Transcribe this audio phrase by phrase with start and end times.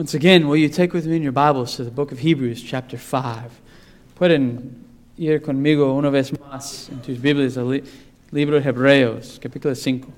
[0.00, 2.62] Once again, will you take with me in your Bibles to the book of Hebrews,
[2.62, 3.60] chapter 5?
[4.16, 4.82] Pueden
[5.18, 7.82] ir conmigo una vez más en tus Biblias al
[8.32, 10.10] libro de Hebreos, capítulo 5.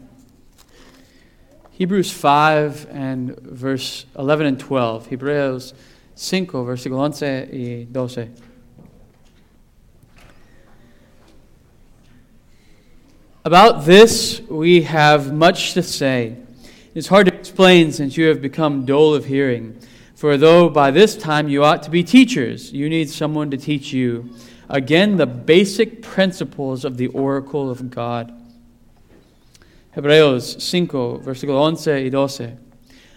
[1.72, 5.06] Hebrews 5 and verse 11 and 12.
[5.08, 5.74] Hebreos
[6.14, 8.30] 5, versículo 11 y 12.
[13.44, 16.36] About this, we have much to say.
[16.94, 19.78] It's hard to explain since you have become dull of hearing.
[20.14, 23.92] For though by this time you ought to be teachers, you need someone to teach
[23.92, 24.30] you.
[24.68, 28.32] Again, the basic principles of the oracle of God.
[29.94, 32.56] Hebreos 5, versículo 11 y 12.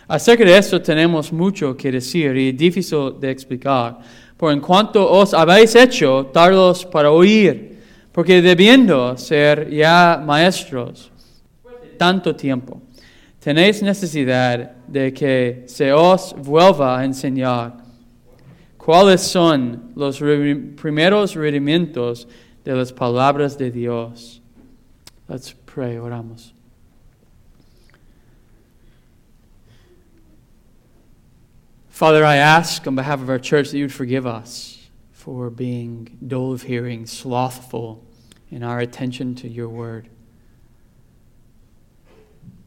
[0.10, 4.00] Acerca de esto tenemos mucho que decir y difícil de explicar,
[4.38, 7.76] por en cuanto os habéis hecho tardos para oír
[8.16, 11.12] porque debiendo ser ya maestros
[11.98, 12.82] tanto tiempo,
[13.46, 17.78] tenéis necesidad de que se os vuelva a enseñar
[18.76, 22.28] cuáles son los primeros rudimentos
[22.64, 24.42] de las palabras de Dios.
[25.30, 26.54] Let's pray, oramos.
[31.88, 36.18] Father, I ask on behalf of our church that you would forgive us for being
[36.28, 38.04] dull of hearing, slothful
[38.50, 40.10] in our attention to your word.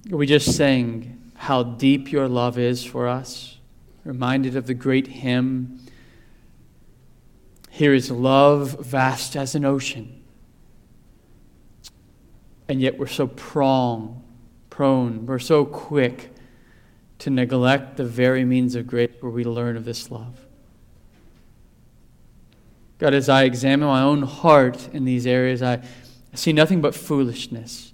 [0.09, 3.59] We just sang how deep your love is for us,
[4.05, 5.81] reminded of the great hymn.
[7.69, 10.23] Here is love vast as an ocean.
[12.69, 14.23] And yet we're so prone,
[14.70, 16.34] prone, we're so quick
[17.19, 20.47] to neglect the very means of grace where we learn of this love.
[22.98, 25.83] God, as I examine my own heart in these areas, I
[26.34, 27.88] see nothing but foolishness.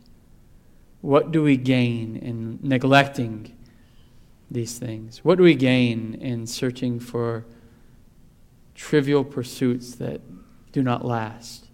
[1.04, 3.54] What do we gain in neglecting
[4.50, 5.22] these things?
[5.22, 7.44] What do we gain in searching for
[8.74, 10.22] trivial pursuits that
[10.72, 11.66] do not last?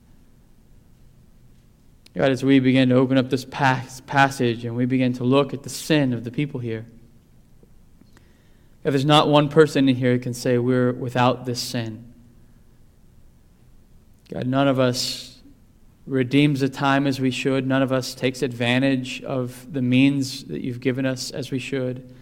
[2.12, 5.62] God, as we begin to open up this passage and we begin to look at
[5.62, 6.87] the sin of the people here,
[8.83, 12.12] if there's not one person in here who can say we're without this sin.
[14.28, 15.29] God, none of us
[16.10, 17.69] redeems the time as we should.
[17.69, 22.12] None of us takes advantage of the means that you've given us as we should.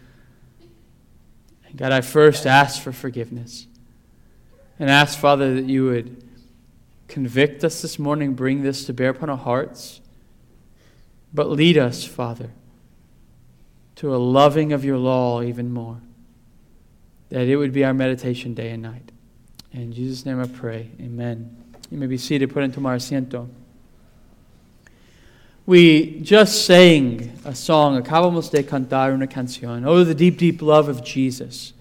[1.74, 3.66] God, I first ask for forgiveness.
[4.78, 6.22] And ask, Father, that you would
[7.08, 10.02] convict us this morning, bring this to bear upon our hearts.
[11.32, 12.50] But lead us, Father,
[13.96, 16.02] to a loving of your law even more.
[17.30, 19.12] That it would be our meditation day and night.
[19.72, 20.90] In Jesus' name I pray.
[21.00, 21.56] Amen.
[21.90, 23.48] You may be seated, pueden tomar asiento.
[25.68, 30.88] We just sang a song, acabamos de cantar una canción, Oh, the deep, deep love
[30.88, 31.74] of Jesus.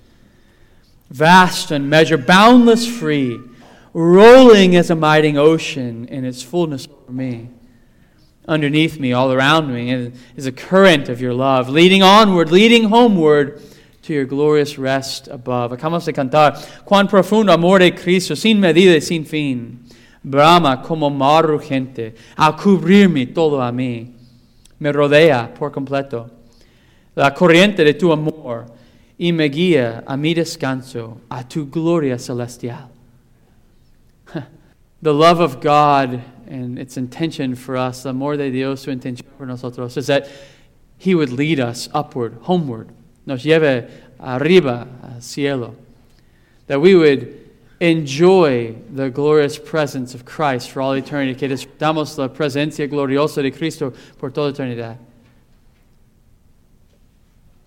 [1.09, 3.40] Vast and measure, boundless free,
[3.94, 7.50] rolling as a mighty ocean in its fullness for me.
[8.46, 13.62] Underneath me, all around me, is a current of your love, leading onward, leading homeward
[14.02, 15.72] to your glorious rest above.
[15.72, 19.87] Acabamos de cantar, cuán profundo amor de Cristo, sin medida y sin fin
[20.23, 24.13] brama como mar urgente a cubrirme todo a mí.
[24.79, 26.29] Me rodea por completo.
[27.16, 28.66] La corriente de tu amor
[29.17, 32.89] y me guía a mi descanso, a tu gloria celestial.
[35.01, 39.27] The love of God and its intention for us, the amor de Dios, su intención
[39.38, 40.27] por nosotros, is that
[40.97, 42.89] He would lead us upward, homeward,
[43.25, 43.89] nos lleve
[44.19, 45.75] arriba, al cielo.
[46.67, 47.37] That we would
[47.79, 53.51] enjoy the glorious presence of Christ for all eternity, que disfrutamos la presencia gloriosa de
[53.51, 54.97] Cristo por toda eternidad.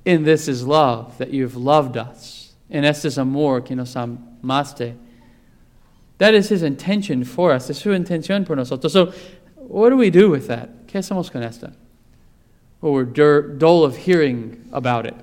[0.04, 2.54] In this is love, that you've loved us.
[2.70, 4.96] En este es amor que nos amaste.
[6.18, 7.70] That is his intention for us.
[7.70, 8.92] Es su intención por nosotros.
[8.92, 9.12] So,
[9.56, 10.86] what do we do with that?
[10.86, 11.72] ¿Qué hacemos con esta?
[12.80, 15.14] Well, we're dull of hearing about it.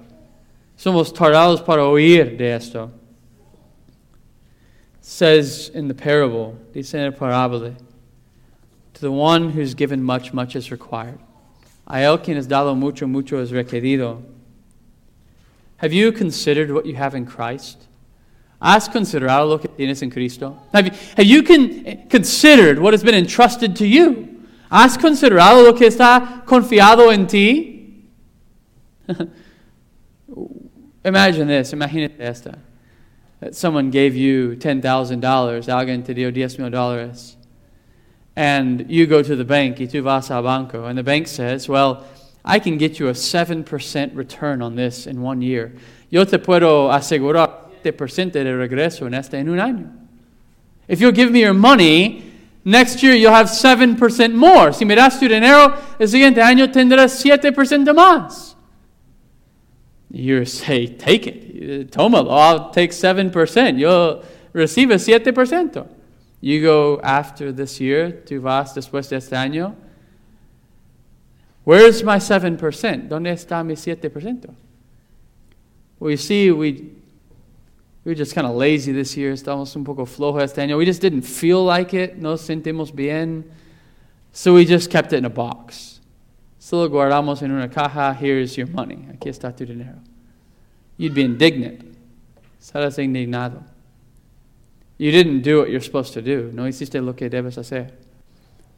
[0.78, 2.92] Somos tardados para oír de esto
[5.08, 7.74] says in the parable, dice en el parábola,
[8.94, 11.18] to the one who's given much, much is required.
[11.88, 14.22] A él quien es dado mucho, mucho es requerido.
[15.78, 17.88] Have you considered what you have in Christ?
[18.62, 20.60] ¿Has considerado lo que tienes en Cristo?
[20.74, 24.44] Have you, have you con, considered what has been entrusted to you?
[24.70, 28.04] ¿Has considerado lo que está confiado en ti?
[31.06, 32.67] Imagine this, imagínate esta
[33.40, 37.36] that someone gave you $10,000, alguien te dio diez mil dólares,
[38.36, 41.68] and you go to the bank, y tú vas al banco, and the bank says,
[41.70, 42.06] well,
[42.44, 45.74] I can get you a 7% return on this in one year.
[46.10, 49.92] Yo te puedo asegurar 7% de regreso en este en un año.
[50.88, 52.32] If you'll give me your money,
[52.64, 54.72] next year you'll have 7% more.
[54.72, 58.57] Si me das tu dinero, el siguiente año tendrás 7% de más.
[60.12, 61.92] You say, take it.
[61.92, 62.32] Tómalo.
[62.32, 63.78] I'll take 7%.
[63.78, 64.24] You'll
[64.54, 65.88] receive 7%.
[66.40, 69.76] You go after this year, tú vas después de este año.
[71.64, 73.10] Where's my 7%?
[73.10, 74.54] ¿Dónde está mi 7%?
[76.00, 76.72] Well, you see, we,
[78.06, 79.34] we were just kind of lazy this year.
[79.34, 80.78] Estamos un poco flojos este año.
[80.78, 82.18] We just didn't feel like it.
[82.18, 83.44] No sentimos bien.
[84.32, 85.97] So we just kept it in a box.
[86.68, 88.14] Solo guardamos en una caja.
[88.14, 89.08] Here's your money.
[89.10, 90.02] Aquí está tu dinero.
[90.98, 91.98] You'd be indignant.
[92.60, 93.64] Estarás indignado.
[94.98, 96.52] You didn't do what you're supposed to do.
[96.54, 97.92] No hiciste lo que debes hacer.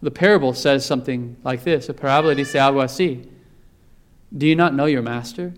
[0.03, 1.87] The parable says something like this.
[1.87, 3.27] The parábola dice algo así.
[4.37, 5.55] Do you not know your master?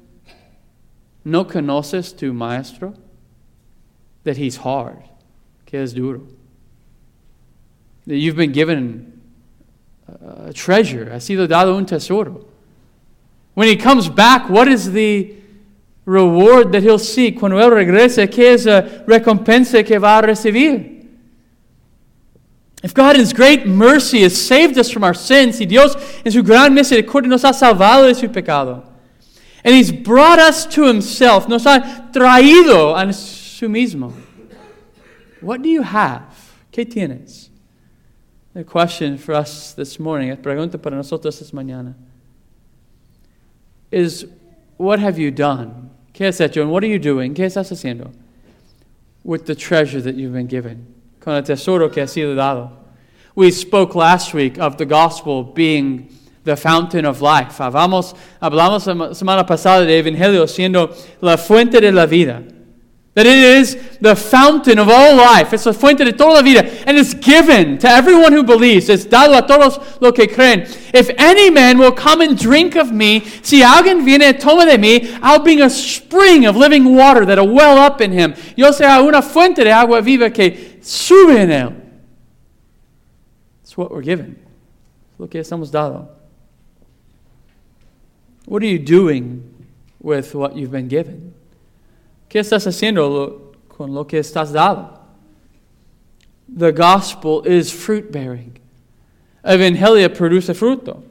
[1.25, 2.93] ¿No conoces tu maestro?
[4.23, 5.03] That he's hard,
[5.65, 6.25] que es duro.
[8.07, 9.10] That you've been given
[10.07, 12.45] a treasure, ha sido dado un tesoro.
[13.53, 15.35] When he comes back, what is the
[16.05, 17.39] reward that he'll seek?
[17.39, 21.01] Cuando él regrese, ¿qué es la recompensa que va a recibir?
[22.83, 25.95] If God in His great mercy has saved us from our sins, y Dios
[26.25, 28.83] en su gran misericordia nos ha salvado de su pecado,
[29.63, 34.13] and He's brought us to Himself, nos ha traído a su mismo,
[35.41, 36.23] what do you have?
[36.71, 37.50] ¿Qué tienes?
[38.53, 41.93] The question for us this morning, la pregunta para nosotros esta mañana,
[43.91, 44.25] is
[44.77, 45.89] what have you done?
[46.13, 46.61] ¿Qué has hecho?
[46.61, 47.33] And what are you doing?
[47.33, 48.11] ¿Qué estás haciendo?
[49.23, 52.71] With the treasure that you've been given con el tesoro que ha sido dado.
[53.35, 56.09] We spoke last week of the gospel being
[56.43, 57.59] the fountain of life.
[57.59, 62.43] Hablamos, hablamos la semana pasada de Evangelio siendo la fuente de la vida.
[63.13, 65.51] That it is the fountain of all life.
[65.51, 66.63] Es la fuente de toda la vida.
[66.85, 68.89] And it's given to everyone who believes.
[68.89, 70.61] Es dado a todos los que creen.
[70.93, 75.19] If any man will come and drink of me, si alguien viene toma de mí,
[75.21, 78.33] I'll bring a spring of living water that'll well up in him.
[78.55, 81.75] Yo será una fuente de agua viva que sube en él.
[83.61, 84.37] It's what we're given.
[85.19, 86.07] Lo que estamos dado.
[88.45, 89.67] What are you doing
[89.99, 91.30] with what you've been given?
[92.31, 94.97] ¿Qué estás haciendo con lo que estás dado?
[96.47, 98.57] The gospel is fruit bearing.
[99.43, 101.03] Evangelia produce fruto.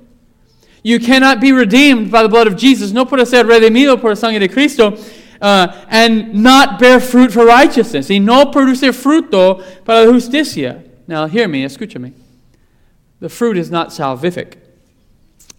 [0.82, 2.94] You cannot be redeemed by the blood of Jesus.
[2.94, 4.96] No puede ser redimido por la sangre de Cristo
[5.43, 8.08] uh, and not bear fruit for righteousness.
[8.08, 10.82] Y no produce fruto para la justicia.
[11.06, 12.14] Now, hear me, escúchame.
[13.20, 14.55] The fruit is not salvific.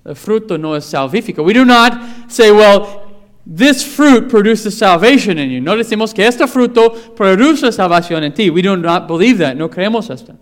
[0.05, 1.45] The fruto no es salvífico.
[1.45, 3.00] We do not say, well,
[3.45, 5.61] this fruit produces salvation in you.
[5.61, 8.49] No decimos que este fruto produce salvación en ti.
[8.49, 9.57] We do not believe that.
[9.57, 10.37] No creemos esto.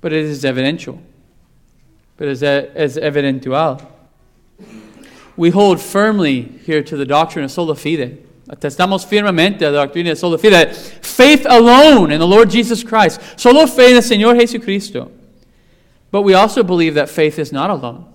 [0.00, 1.00] But it is evidential.
[2.16, 3.84] But it is evidentual.
[5.36, 8.18] We hold firmly here to the doctrine of sola fide.
[8.48, 10.74] Atestamos firmemente a la doctrina de sola fide.
[10.74, 13.20] Faith alone in the Lord Jesus Christ.
[13.36, 15.10] Solo fe en el Señor Jesucristo.
[16.10, 18.11] But we also believe that faith is not alone.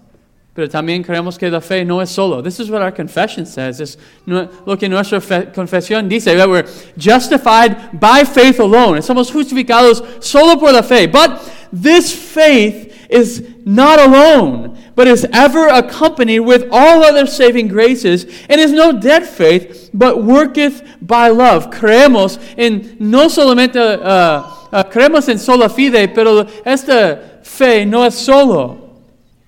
[0.57, 2.41] Pero también creemos que la fe no es solo.
[2.41, 3.79] This is what our confession says.
[3.79, 3.95] Es
[4.25, 5.21] lo que nuestra
[5.53, 6.35] confesión dice.
[6.35, 6.65] That we're
[6.97, 9.03] justified by faith alone.
[9.03, 11.05] Somos justificados solo por la fe.
[11.05, 18.25] But this faith is not alone, but is ever accompanied with all other saving graces,
[18.49, 21.69] and is no dead faith, but worketh by love.
[21.69, 24.41] Creemos en no solamente uh,
[24.71, 28.86] uh, creemos en sola fide, pero esta fe no es solo.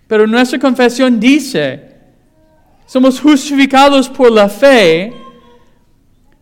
[0.09, 1.95] Pero nuestra confesión dice,
[2.87, 5.13] somos justificados por la fe,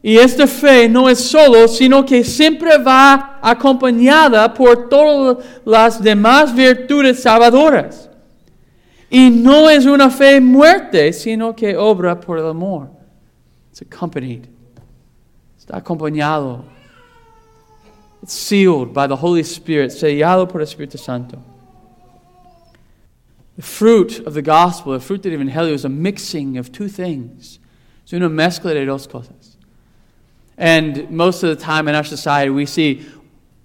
[0.02, 6.56] y esta fe no es solo, sino que siempre va acompañada por todas las demás
[6.56, 8.10] virtudes salvadoras.
[9.10, 12.90] Y no es una fe muerte, sino que obra por el amor.
[13.70, 14.46] It's accompanied.
[15.60, 16.64] Está acompañado.
[18.24, 21.38] It's sealed by the Holy Spirit, sellado por el Espíritu Santo.
[23.58, 27.60] The fruit of the gospel, the fruit del evangelio, is a mixing of two things.
[28.06, 29.58] Es una mezcla de dos cosas.
[30.58, 33.06] And most of the time in our society, we see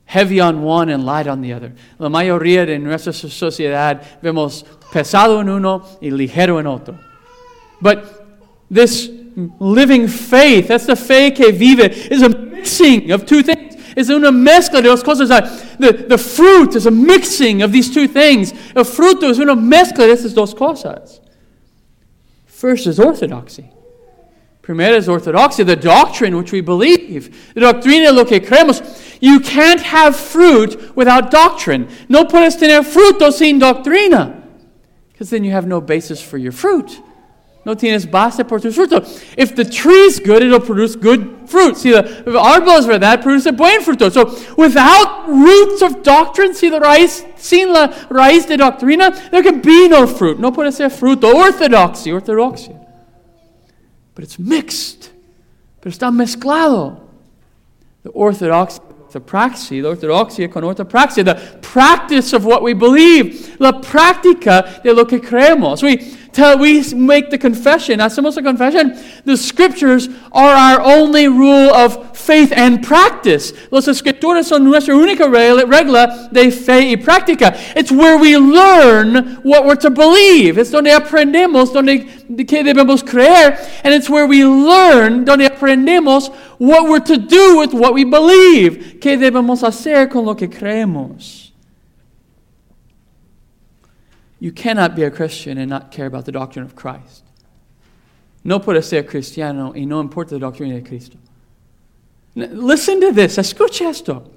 [0.07, 1.73] heavy on one and light on the other.
[1.99, 6.99] La mayoría de nuestra sociedad vemos pesado en uno y ligero en otro.
[7.81, 8.27] But
[8.71, 9.11] this
[9.59, 13.77] living faith, that's the fe que vive, is a mixing of two things.
[13.97, 15.29] Es una mezcla de dos cosas.
[15.79, 18.53] The, the fruit is a mixing of these two things.
[18.75, 21.21] El fruto es una mezcla de estas dos cosas.
[22.47, 23.71] First is orthodoxy.
[24.63, 27.53] Primera is orthodoxy, the doctrine which we believe.
[27.55, 28.81] The doctrina lo que creemos.
[29.21, 31.89] You can't have fruit without doctrine.
[32.09, 34.41] No puedes tener fruto sin doctrina.
[35.11, 37.01] Because then you have no basis for your fruit.
[37.65, 39.03] No tienes base por tu fruto.
[39.37, 41.77] If the tree is good, it'll produce good fruit.
[41.77, 44.11] See, the árbol es verdad, produce buen fruto.
[44.11, 49.61] So, without roots of doctrine, see the raíz, sin la raíz de doctrina, there can
[49.61, 50.41] be no fruit.
[50.41, 51.33] No puede ser fruto.
[51.33, 52.85] Orthodoxy, ortodoxia.
[54.15, 55.11] But it's mixed.
[55.81, 57.01] Pero está mezclado.
[58.03, 58.81] The orthodox,
[59.13, 64.93] the praxis, the ortodoxia con ortopraxia, the practice of what we believe, la práctica de
[64.93, 65.83] lo que creemos.
[65.83, 65.99] We
[66.33, 71.73] till we make the confession, That's hacemos la confession, the scriptures are our only rule
[71.73, 73.53] of faith and practice.
[73.71, 77.55] Los escrituras son nuestra única regla de fe y práctica.
[77.77, 80.59] It's where we learn what we're to believe.
[80.59, 82.07] It's donde aprendemos, donde
[82.47, 87.75] que debemos creer, and it's where we learn, donde aprendemos what we're to do with
[87.75, 89.01] what we believe.
[89.01, 91.42] Que debemos hacer con lo que creemos.
[94.43, 97.23] You cannot be a Christian and not care about the doctrine of Christ.
[98.43, 101.17] No puede ser cristiano y no importa la doctrina de Cristo.
[102.35, 103.37] Listen to this.
[103.39, 104.29] Escucha esto.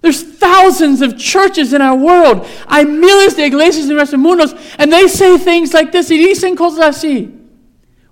[0.00, 2.46] There's thousands of churches in our world.
[2.68, 4.46] Hay miles de iglesias en nuestro mundo,
[4.78, 6.08] and they say things like this.
[6.08, 7.38] Y dicen cosas así.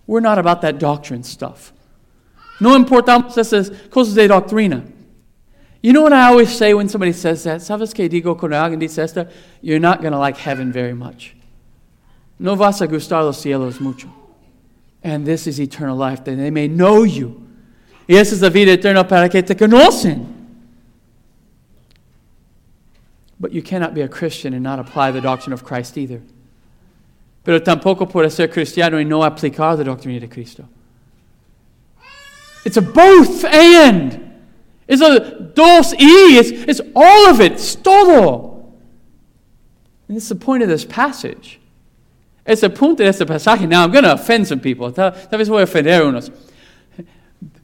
[0.07, 1.73] We're not about that doctrine stuff.
[2.61, 4.85] No importamos esas cosas de doctrina.
[5.83, 7.61] You know what I always say when somebody says that?
[7.61, 9.27] ¿Sabes que digo cuando alguien dice esto?
[9.63, 11.35] You're not going to like heaven very much.
[12.39, 14.09] No vas a gustar los cielos mucho.
[15.03, 17.47] And this is eternal life, that they may know you.
[18.07, 20.27] Y esa es la vida eterna para que te conocen.
[23.39, 26.21] But you cannot be a Christian and not apply the doctrine of Christ either.
[27.43, 30.69] Pero tampoco puedes ser cristiano y no aplicar la doctrina de Cristo.
[32.67, 34.30] It's a both and.
[34.91, 35.21] It's a
[35.55, 36.37] dos y.
[36.37, 37.53] It's, it's all of it.
[37.53, 38.75] It's todo.
[40.09, 41.61] And this is the point of this passage.
[42.45, 43.69] It's the punto de este pasaje.
[43.69, 44.91] Now, I'm going to offend some people.
[44.91, 46.33] Tal, tal vez voy a ofender unos.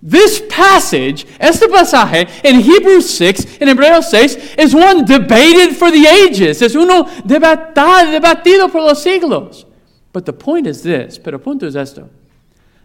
[0.00, 6.06] This passage, este pasaje, in Hebrews 6, in Hebreos 6, is one debated for the
[6.06, 6.62] ages.
[6.62, 9.64] Es uno debatado, debatido por los siglos.
[10.12, 12.08] But the point is this, pero punto es esto.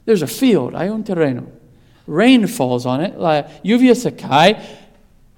[0.06, 1.61] There's a field, hay un terreno
[2.08, 4.62] rain falls on it, la lluvia se cae,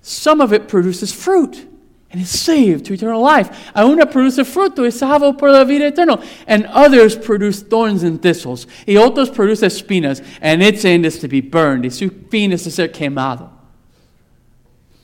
[0.01, 1.67] some of it produces fruit
[2.13, 3.72] and is saved to eternal life.
[3.75, 6.24] Aún produce fruto y salvo por la vida eterna.
[6.46, 8.67] And others produce thorns and thistles.
[8.88, 11.86] Y otros produce espinas, and its end is to be burned.
[11.86, 13.50] Y su fin es ser quemado.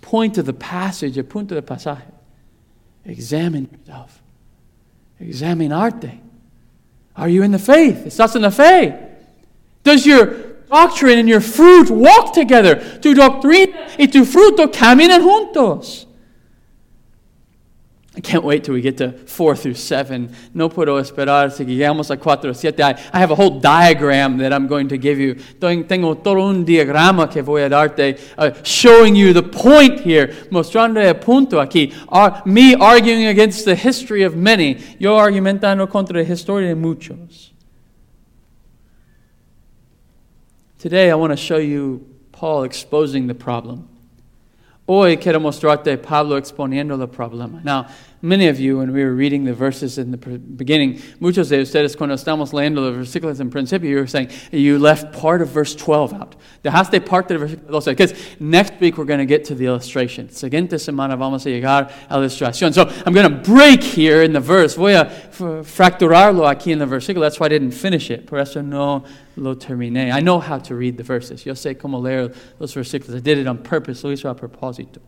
[0.02, 2.12] Point of the passage, el punto del pasaje.
[3.06, 4.22] Examine yourself.
[5.20, 6.20] Examine arte.
[7.16, 8.06] Are you in the faith?
[8.06, 8.94] ¿Estás en la fe?
[9.84, 12.76] Does your doctrine and your fruit walk together.
[13.02, 16.06] Tu doctrina y tu fruto caminan juntos.
[18.16, 20.30] I can't wait till we get to 4 through 7.
[20.54, 22.84] No puedo esperar si llegamos a 4 7.
[22.84, 25.36] I, I have a whole diagram that I'm going to give you.
[25.36, 30.98] Tengo todo un diagrama que voy a darte, uh, showing you the point here, mostrando
[31.02, 31.94] el punto aquí.
[32.10, 34.80] Uh, me arguing against the history of many.
[35.00, 37.49] Yo argumentando contra la historia de muchos.
[40.80, 43.90] Today, I want to show you Paul exposing the problem.
[44.88, 47.62] Hoy quiero mostrarte Pablo exponiendo el problema.
[47.66, 47.88] Now,
[48.22, 51.96] many of you, when we were reading the verses in the beginning, muchos de ustedes,
[51.96, 55.76] cuando estamos leyendo los versículos en principio, you were saying you left part of verse
[55.76, 56.36] 12 out.
[56.64, 57.86] Dejaste parte del versículo 12.
[57.86, 60.30] Because next week we're going to get to the illustration.
[60.30, 62.74] Siguiente semana vamos a llegar a la ilustración.
[62.74, 64.76] So I'm going to break here in the verse.
[64.76, 67.22] Voy a fracturarlo aquí en el versículo.
[67.22, 68.26] That's why I didn't finish it.
[68.28, 69.04] Por eso no
[69.36, 70.12] lo terminé.
[70.12, 71.46] I know how to read the verses.
[71.46, 73.16] Yo sé cómo leer los versículos.
[73.16, 74.04] I did it on purpose.
[74.04, 75.00] Lo hizo a propósito.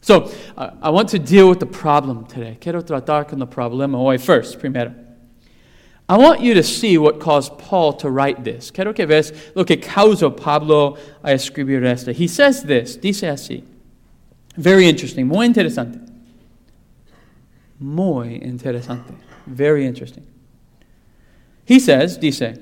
[0.00, 2.56] So, uh, I want to deal with the problem today.
[2.60, 4.94] Quiero tratar con el problema hoy first, primero.
[6.08, 8.70] I want you to see what caused Paul to write this.
[8.70, 12.12] Quiero que veas lo que causó Pablo a escribir esto.
[12.12, 13.64] He says this, dice así.
[14.56, 16.00] Very interesting, muy interesante.
[17.78, 19.14] Muy interesante.
[19.46, 20.26] Very interesting.
[21.64, 22.58] He says, dice,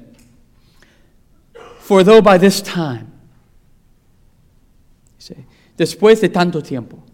[1.78, 3.12] For though by this time,
[5.18, 5.46] dice,
[5.78, 7.05] después de tanto tiempo,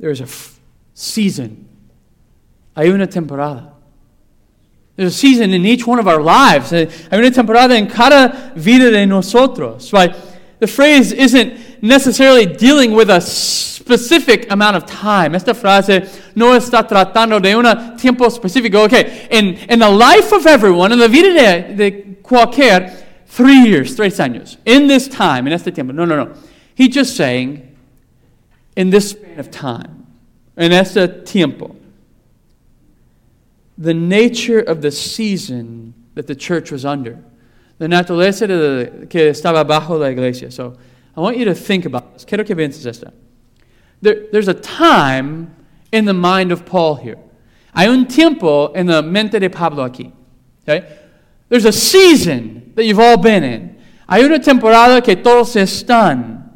[0.00, 0.58] there's a f-
[0.94, 1.66] season.
[2.76, 3.72] Hay una temporada.
[4.96, 6.72] There's a season in each one of our lives.
[6.72, 9.92] Eh, Hay una temporada en cada vida de nosotros.
[9.92, 10.14] Right?
[10.60, 15.34] The phrase isn't necessarily dealing with a specific amount of time.
[15.36, 18.84] Esta frase no está tratando de un tiempo específico.
[18.84, 21.90] Okay, in, in the life of everyone, en la vida de, de
[22.22, 22.90] cualquier,
[23.26, 24.56] three years, tres años.
[24.64, 25.92] In this time, in este tiempo.
[25.92, 26.34] No, no, no.
[26.74, 27.67] He's just saying,
[28.78, 30.06] in this span of time,
[30.56, 31.74] en a tiempo,
[33.76, 37.18] the nature of the season that the church was under,
[37.78, 40.52] the naturaleza de, que estaba bajo la iglesia.
[40.52, 40.76] So
[41.16, 42.24] I want you to think about this.
[42.24, 43.12] Quiero que pienses esto.
[44.00, 45.56] There, there's a time
[45.90, 47.18] in the mind of Paul here.
[47.74, 50.12] Hay un tiempo en la mente de Pablo aquí.
[50.62, 50.86] Okay?
[51.48, 53.82] There's a season that you've all been in.
[54.08, 56.47] Hay una temporada que todos están.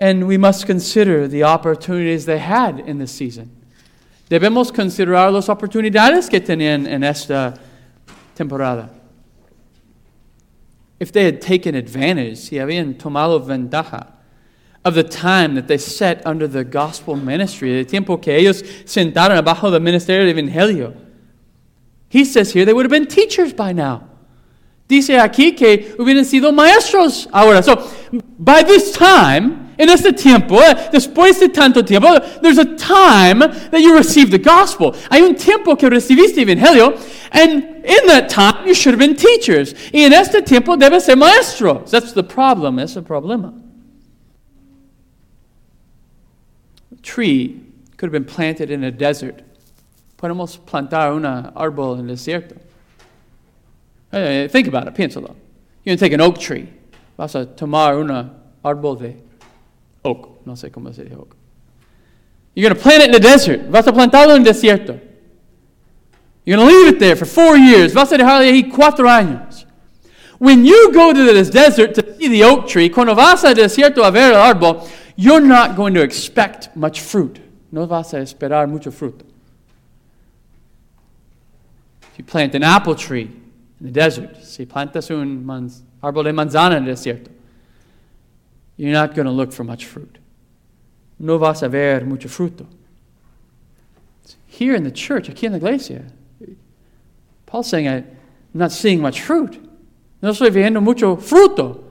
[0.00, 3.50] And we must consider the opportunities they had in this season.
[4.30, 7.58] Debemos considerar las oportunidades que tenían en esta
[8.36, 8.90] temporada.
[11.00, 14.12] If they had taken advantage, si habían tomado ventaja
[14.84, 19.36] of the time that they set under the gospel ministry, el tiempo que ellos sentaron
[19.36, 20.94] abajo del ministerio del evangelio.
[22.08, 24.08] He says here they would have been teachers by now.
[24.88, 27.62] Dice aquí que hubieran sido maestros ahora.
[27.62, 27.76] So,
[28.38, 32.08] by this time, en este tiempo, eh, después de tanto tiempo,
[32.42, 33.38] there's a time
[33.70, 34.92] that you receive the gospel.
[35.08, 36.98] Hay un tiempo que recibiste evangelio,
[37.30, 39.74] and in that time you should have been teachers.
[39.92, 41.92] Y en este tiempo debes ser maestros.
[41.92, 42.80] That's the problem.
[42.80, 43.54] Es el problema.
[46.90, 47.60] A tree
[47.96, 49.42] could have been planted in a desert.
[50.16, 52.56] Podemos plantar un árbol en el desierto.
[54.50, 55.36] think about it, piénsalo.
[55.84, 56.68] You're going to take an oak tree.
[57.16, 58.08] Vas a tomar un
[58.64, 59.27] árbol de
[60.08, 60.46] oak.
[60.46, 61.16] No sé cómo se dice.
[62.54, 63.68] You're going to plant it in the desert.
[63.70, 64.98] Vas a plantarlo en el desierto.
[66.44, 67.92] You're going to leave it there for four years.
[67.92, 69.64] Vas a dejarlo ahí cuatro años.
[70.38, 74.04] When you go to this desert to see the oak tree, cuando vas al desierto
[74.04, 77.40] a ver el árbol, you're not going to expect much fruit.
[77.70, 79.24] No vas a esperar mucho fruto.
[82.12, 83.30] If you plant an apple tree
[83.80, 85.44] in the desert, si plantas un
[86.02, 87.30] árbol de manzana en el desierto,
[88.78, 90.18] you're not going to look for much fruit.
[91.18, 92.66] No vas a ver mucho fruto.
[94.46, 96.04] Here in the church, aquí en la iglesia,
[97.44, 98.06] Paul's saying, I'm
[98.54, 99.62] not seeing much fruit.
[100.22, 101.84] No estoy viendo mucho fruto.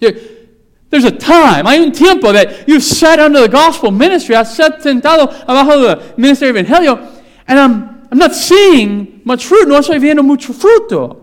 [0.00, 4.80] There's a time, hay un tiempo that you've sat under the gospel ministry, has sat
[4.80, 10.24] sentado abajo del ministerio evangelio, and I'm I'm not seeing much fruit, no estoy viendo
[10.24, 11.20] mucho fruto.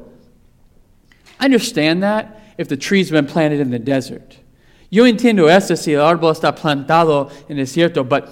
[1.39, 4.37] I understand that if the tree's been planted in the desert.
[4.89, 8.29] Yo entiendo esto si el árbol está plantado en el desierto, but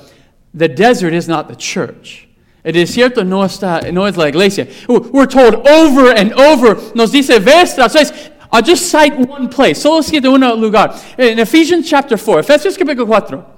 [0.54, 2.28] the desert is not the church.
[2.63, 4.68] El desierto no, está, no es la iglesia.
[4.88, 8.12] We're told over and over, nos dice vez tras vez,
[8.52, 10.96] I'll just cite one place, solo cito un lugar.
[11.18, 13.55] In Ephesians chapter 4, Efesios capítulo 4.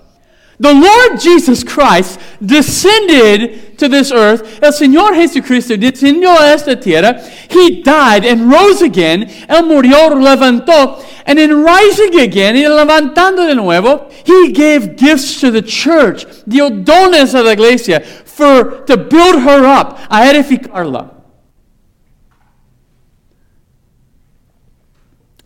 [0.60, 4.60] The Lord Jesus Christ descended to this earth.
[4.64, 7.22] El Señor Jesucristo descendió a esta tierra.
[7.48, 9.28] He died and rose again.
[9.48, 11.04] Él murió, levantó.
[11.28, 16.26] And in rising again, y levantando de nuevo, He gave gifts to the church.
[16.48, 21.14] Dio dones a la iglesia for, to build her up, a edificarla.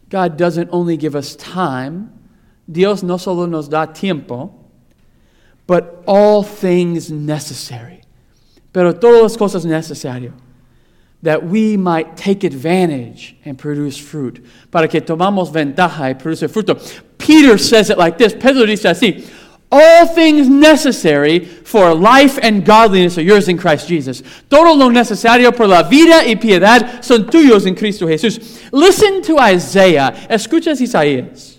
[0.08, 2.14] God doesn't only give us time.
[2.72, 4.61] Dios no solo nos da tiempo
[5.68, 8.02] but all things necessary.
[8.74, 10.34] Pero todas las cosas necesarias
[11.24, 14.44] that we might take advantage and produce fruit.
[14.72, 16.80] Para que tomamos ventaja y produce fruto.
[17.18, 18.34] Peter says it like this.
[18.34, 19.30] Pedro dice así.
[19.74, 24.22] All things necessary for life and godliness are yours in Christ Jesus.
[24.50, 28.62] Todo lo necesario por la vida y piedad son tuyos en Cristo Jesús.
[28.74, 30.14] Listen to Isaiah.
[30.30, 31.58] Escuchas Isaías.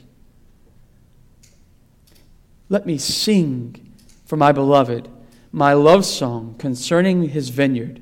[2.68, 3.91] Let me sing
[4.32, 5.10] for my beloved,
[5.52, 8.00] my love song concerning his vineyard.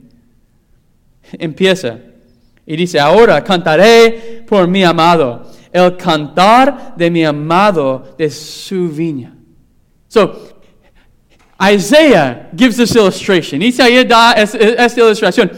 [1.33, 2.01] Empieza
[2.65, 9.33] y dice, ahora cantaré por mi amado, el cantar de mi amado de su viña.
[10.07, 10.55] So,
[11.61, 13.61] Isaiah gives this illustration.
[13.61, 15.51] Isaías da esta ilustración.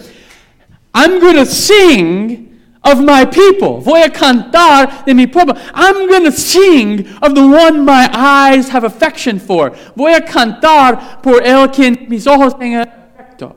[0.95, 2.52] I'm going to sing
[2.85, 3.81] of my people.
[3.81, 5.55] Voy a cantar de mi pueblo.
[5.73, 9.71] I'm going to sing of the one my eyes have affection for.
[9.97, 13.55] Voy a cantar por el quien mis ojos tengan afecto.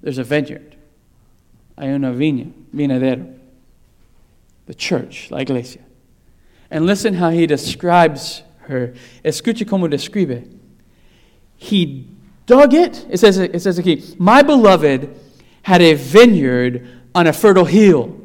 [0.00, 0.76] There's a vineyard.
[1.76, 3.38] Hay una viña, vinadero.
[4.66, 5.82] The church, la iglesia.
[6.70, 8.94] And listen how he describes her.
[9.22, 10.48] Escuche cómo describe.
[11.56, 12.08] He
[12.46, 13.06] dug it.
[13.10, 15.14] It says, it says aquí, my beloved
[15.62, 18.23] had a vineyard on a fertile hill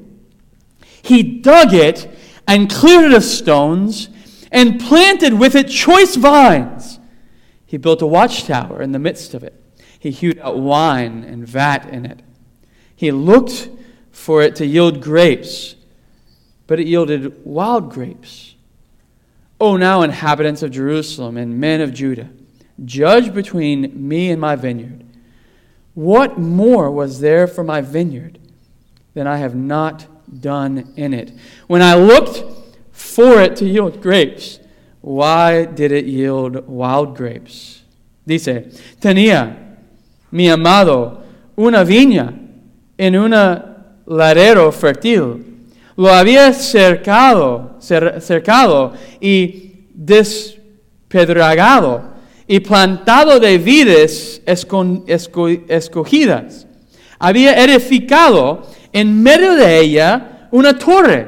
[1.09, 2.07] he dug it
[2.47, 4.09] and cleared it of stones
[4.51, 6.99] and planted with it choice vines.
[7.65, 9.59] He built a watchtower in the midst of it.
[9.97, 12.21] He hewed out wine and vat in it.
[12.95, 13.69] He looked
[14.11, 15.75] for it to yield grapes,
[16.67, 18.53] but it yielded wild grapes.
[19.59, 22.29] O now, inhabitants of Jerusalem and men of Judah,
[22.85, 25.05] judge between me and my vineyard.
[25.95, 28.37] What more was there for my vineyard
[29.15, 30.05] than I have not
[30.39, 31.33] done in it?
[31.67, 32.43] When I looked
[32.91, 34.59] for it to yield grapes,
[35.01, 37.83] why did it yield wild grapes?
[38.25, 39.77] Dice, tenía
[40.31, 41.23] mi amado
[41.55, 42.33] una viña
[42.97, 43.31] en un
[44.05, 45.45] ladero fértil.
[45.95, 52.13] Lo había cercado, cercado y despedragado
[52.47, 56.65] y plantado de vides escogidas.
[57.19, 61.27] Había edificado en medio de ella una torre,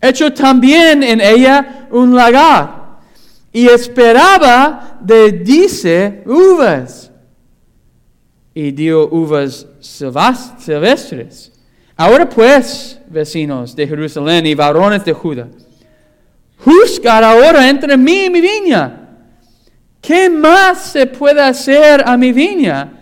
[0.00, 2.78] hecho también en ella un lagar
[3.52, 7.10] y esperaba de dice uvas.
[8.54, 11.52] Y dio uvas silvestres.
[11.96, 15.48] Ahora pues, vecinos de Jerusalén y varones de Judá,
[16.58, 19.08] juzgar ahora entre mí y mi viña.
[20.00, 22.92] ¿Qué más se puede hacer a mi viña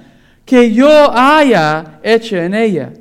[0.44, 2.92] que yo haya hecho en ella?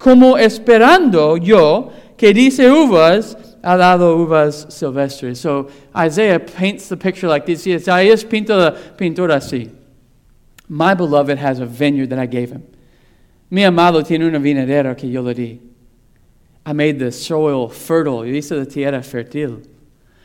[0.00, 5.36] Como esperando yo que dice uvas ha dado uvas silvestres.
[5.38, 7.66] So Isaiah paints the picture like this.
[7.66, 9.70] Isaías pinta la pintura así.
[10.70, 12.62] My beloved has a vineyard that I gave him.
[13.50, 15.60] Mi amado tiene una vinadera que yo le di.
[16.64, 18.24] I made the soil fertile.
[18.24, 19.66] Yo hice la tierra fértil.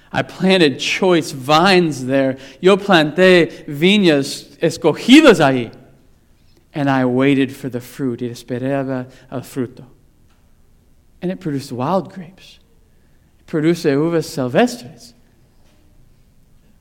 [0.10, 2.38] I planted choice vines there.
[2.62, 5.70] Yo planté viñas escogidas ahí.
[6.76, 8.22] And I waited for the fruit.
[8.22, 9.86] Y esperaba el fruto.
[11.22, 12.60] And it produced wild grapes
[13.46, 15.14] produce uvas silvestres.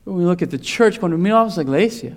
[0.03, 2.15] When we look at the church, cuando miramos la iglesia,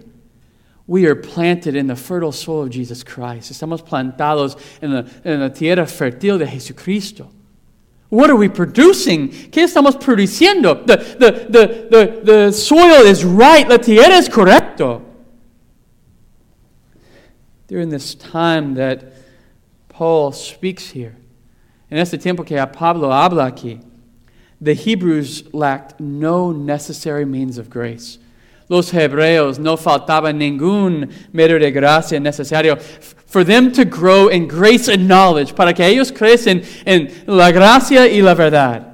[0.87, 3.51] we are planted in the fertile soil of Jesus Christ.
[3.51, 7.31] Estamos plantados en la, en la tierra fértil de Jesucristo.
[8.11, 9.29] What are we producing?
[9.29, 10.87] ¿Qué estamos produciendo?
[10.87, 15.03] The, the, the, the, the soil is right, la tierra es correcto.
[17.69, 19.13] During this time that
[19.89, 21.17] Paul speaks here,
[21.91, 23.85] en este tiempo que Pablo habla aquí,
[24.61, 28.19] the Hebrews lacked no necessary means of grace.
[28.71, 32.77] Los hebreos no faltaba ningún medio de gracia necesario
[33.27, 38.09] for them to grow in grace and knowledge, para que ellos crecen en la gracia
[38.09, 38.87] y la verdad.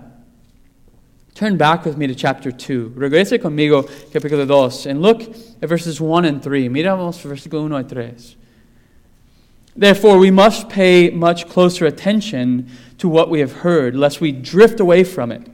[1.34, 2.92] Turn back with me to chapter 2.
[2.94, 6.68] Regrese conmigo, capítulo 2, and look at verses 1 and 3.
[6.68, 8.36] Miramos versículo 1 y 3.
[9.76, 14.78] Therefore, we must pay much closer attention to what we have heard, lest we drift
[14.78, 15.48] away from it.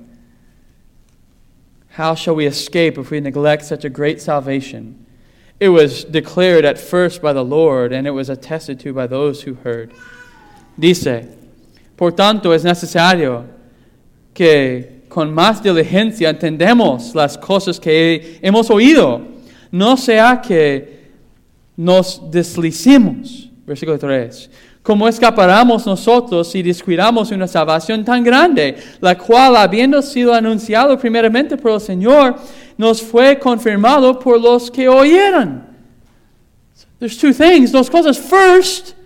[1.90, 5.06] How shall we escape if we neglect such a great salvation?
[5.58, 9.42] It was declared at first by the Lord, and it was attested to by those
[9.42, 9.92] who heard.
[10.78, 11.26] Dice,
[11.96, 13.46] Por tanto es necesario
[14.32, 19.26] que con más diligencia entendemos las cosas que hemos oído,
[19.70, 21.10] no sea que
[21.76, 23.49] nos deslicemos.
[23.70, 24.50] Versículo 3.
[24.82, 31.56] ¿Cómo escaparemos nosotros si descuidamos una salvación tan grande, la cual, habiendo sido anunciado primeramente
[31.56, 32.34] por el Señor,
[32.76, 35.62] nos fue confirmado por los que oyeron?
[36.98, 38.18] There's two things, dos cosas.
[38.18, 38.96] First,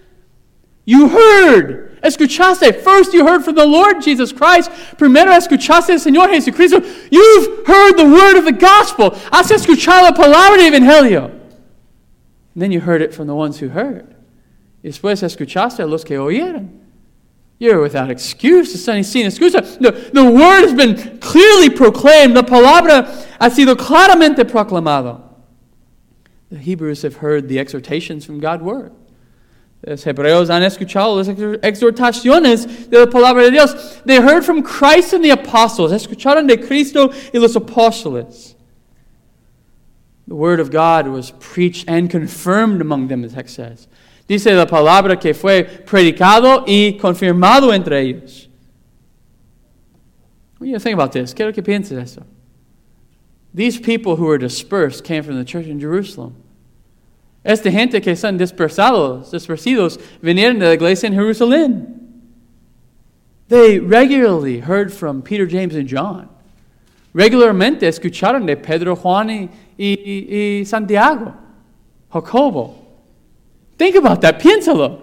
[0.86, 2.00] you heard.
[2.02, 2.72] Escuchaste.
[2.82, 4.70] First, you heard from the Lord Jesus Christ.
[4.96, 6.80] Primero, escuchaste al Señor Jesucristo.
[7.10, 9.10] You've heard the word of the gospel.
[9.30, 11.24] Has escuchado la palabra de evangelio.
[12.54, 14.13] And then you heard it from the ones who heard.
[14.84, 16.68] Después escuchaste a los que oyeron.
[17.58, 18.74] You're without excuse.
[18.74, 19.62] Están sin excusa.
[19.78, 22.34] The, the word has been clearly proclaimed.
[22.34, 23.08] La palabra
[23.40, 25.22] ha sido claramente proclamado.
[26.50, 28.92] The Hebrews have heard the exhortations from God's word.
[29.86, 34.02] Los hebreos han escuchado las exhortaciones de la palabra de Dios.
[34.04, 35.92] They heard from Christ and the apostles.
[35.92, 38.54] Escucharon de Cristo y los apóstoles.
[40.26, 43.88] The word of God was preached and confirmed among them, the text says.
[44.26, 48.48] Dice la palabra que fue predicado y confirmado entre ellos.
[50.58, 51.34] What do you think about this?
[51.34, 52.24] Quiero que pienses eso.
[53.52, 56.34] These people who were dispersed came from the church in Jerusalem.
[57.44, 62.00] Esta gente que están dispersados, dispersidos, vinieron de la iglesia en Jerusalén.
[63.48, 66.30] They regularly heard from Peter, James, and John.
[67.12, 71.34] Regularmente escucharon de Pedro, Juan y, y, y Santiago,
[72.10, 72.83] Jacobo.
[73.78, 74.40] Think about that.
[74.40, 75.00] Piénsalo.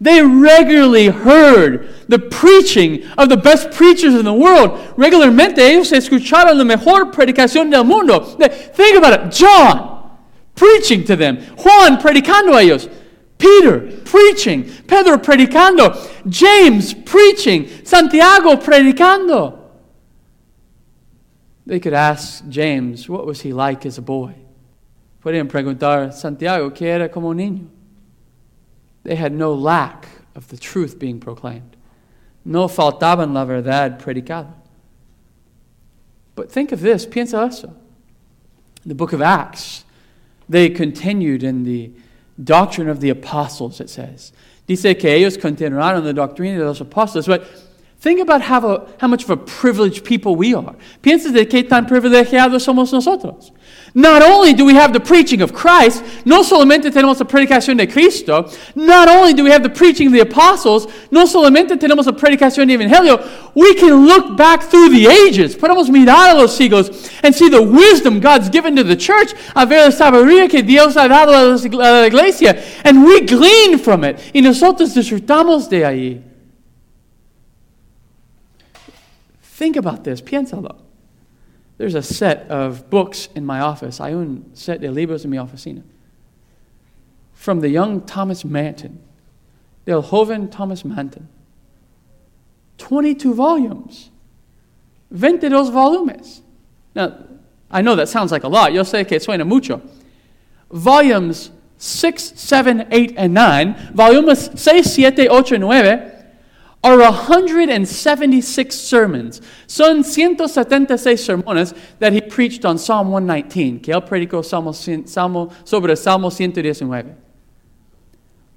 [0.00, 4.72] They regularly heard the preaching of the best preachers in the world.
[4.96, 8.20] Regularmente ellos escucharon la mejor predicación del mundo.
[8.20, 9.32] Think about it.
[9.32, 10.10] John,
[10.54, 11.38] preaching to them.
[11.56, 12.88] Juan predicando a ellos.
[13.38, 14.64] Peter preaching.
[14.86, 15.96] Pedro predicando.
[16.28, 17.68] James preaching.
[17.84, 19.58] Santiago predicando.
[21.66, 24.34] They could ask James, what was he like as a boy?
[25.24, 27.70] Podían preguntar, Santiago, ¿qué era como niño?
[29.04, 31.76] They had no lack of the truth being proclaimed.
[32.44, 34.52] No faltaban la verdad predicada.
[36.34, 37.68] But think of this, piensa eso.
[37.68, 39.84] In the book of Acts,
[40.48, 41.92] they continued in the
[42.42, 44.32] doctrine of the apostles, it says.
[44.66, 47.26] Dice que ellos continuaron la doctrina de los apóstoles.
[47.26, 47.44] But
[48.04, 50.76] think about how, a, how much of a privileged people we are.
[51.02, 53.50] Piensa de qué tan privilegiados somos nosotros.
[53.94, 57.86] Not only do we have the preaching of Christ, no solamente tenemos la predicación de
[57.86, 62.12] Cristo, not only do we have the preaching of the apostles, no solamente tenemos la
[62.12, 67.10] predicación del Evangelio, we can look back through the ages, podemos mirar a los siglos
[67.22, 70.96] and see the wisdom God's given to the church, a ver la sabiduría que Dios
[70.96, 76.23] ha dado a la iglesia, and we glean from it, y nosotros disfrutamos de ahí.
[79.54, 80.80] Think about this, piénsalo.
[81.78, 83.98] There's a set of books in my office.
[83.98, 85.84] Hay un set de libros en mi oficina.
[87.34, 88.98] From the young Thomas Manton,
[89.84, 91.28] del joven Thomas Manton.
[92.78, 94.10] 22 volumes.
[95.16, 96.42] 22 volumes.
[96.96, 97.16] Now,
[97.70, 98.72] I know that sounds like a lot.
[98.72, 99.80] Yo sé que suena mucho.
[100.68, 103.92] Volumes 6, 7, 8, and 9.
[103.94, 106.13] Volumes 6, 7, 8, 9
[106.84, 109.40] are 176 sermons.
[109.66, 115.96] Son 176 sermones that he preached on Psalm 119, que él predicó Salmo, Salmo, sobre
[115.96, 117.16] Salmo 119.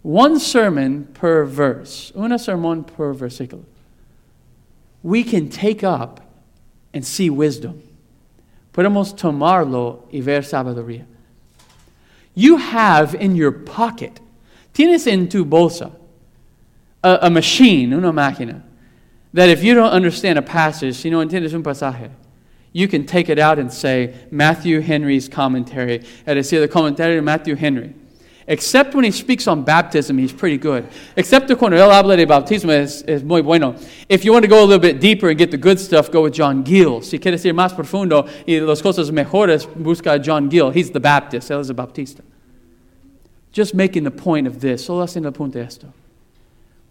[0.04, 3.64] One sermon per verse, una sermón per versículo.
[5.02, 6.22] We can take up
[6.94, 7.82] and see wisdom.
[8.74, 11.06] Podemos tomarlo y ver sabiduría.
[12.36, 14.20] You have in your pocket,
[14.74, 15.92] tienes en tu bolsa,
[17.04, 18.62] a, a machine, una máquina,
[19.34, 22.10] that if you don't understand a passage, si no entiendes un pasaje,
[22.74, 27.24] you can take it out and say Matthew Henry's commentary, es decir, the commentary of
[27.24, 27.94] Matthew Henry.
[28.50, 30.88] Except when he speaks on baptism, he's pretty good.
[31.18, 33.76] Except cuando él habla de bautismo, es, es muy bueno.
[34.08, 36.24] If you want to go a little bit deeper and get the good stuff, go
[36.24, 37.02] with John Gill.
[37.02, 40.72] Si quieres ir más profundo y las cosas mejores, busca John Gill.
[40.72, 42.24] He's the Baptist, él es el Bautista.
[43.52, 45.88] Just making the point of this, solo haciendo el punto de esto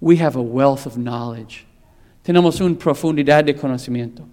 [0.00, 1.66] we have a wealth of knowledge.
[2.24, 4.26] Tenemos una profundidad de conocimiento.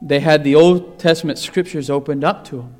[0.00, 2.74] They had the Old Testament scriptures opened up to them.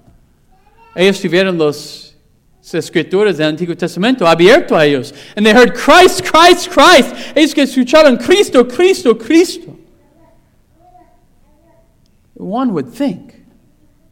[0.97, 2.15] Ellos tuvieron los
[2.63, 5.13] escrituras del Antiguo Testamento abierto a ellos.
[5.37, 7.15] And they heard Christ, Christ, Christ.
[7.37, 9.79] Ellos que escucharon Cristo, Cristo, Cristo.
[12.35, 13.35] One would think,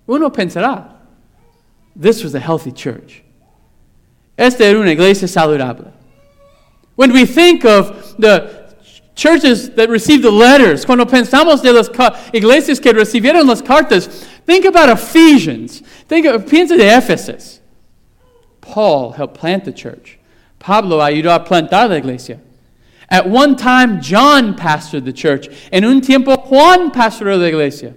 [0.06, 0.92] uno pensará,
[1.96, 3.24] this was a healthy church.
[4.38, 5.92] Esta era una iglesia saludable.
[7.00, 8.74] When we think of the
[9.14, 11.88] churches that received the letters, cuando pensamos de las
[12.34, 14.06] iglesias que recibieron las cartas,
[14.44, 15.80] think about Ephesians.
[16.08, 17.60] Think of, piensa de Ephesus.
[18.60, 20.18] Paul helped plant the church.
[20.58, 22.38] Pablo ayudó a plantar la iglesia.
[23.08, 25.48] At one time, John pastored the church.
[25.72, 27.94] En un tiempo, Juan pastoró la iglesia.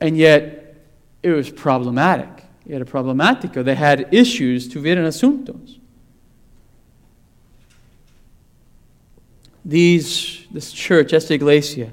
[0.00, 0.74] And yet,
[1.22, 2.42] it was problematic.
[2.68, 3.64] Era problemático.
[3.64, 5.78] They had issues, tuvieron asuntos.
[9.66, 11.92] These, this church, esta iglesia,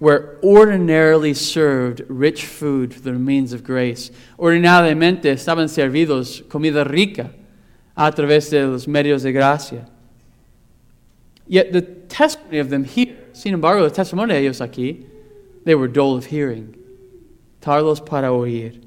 [0.00, 4.10] were ordinarily served rich food for the means of grace.
[4.38, 7.30] Ordinariamente estaban servidos comida rica
[7.94, 9.86] a través de los medios de gracia.
[11.46, 15.06] Yet the testimony of them here, sin embargo, el testimonio de ellos aquí,
[15.64, 16.74] they were dull of hearing,
[17.60, 18.82] tardos para oír.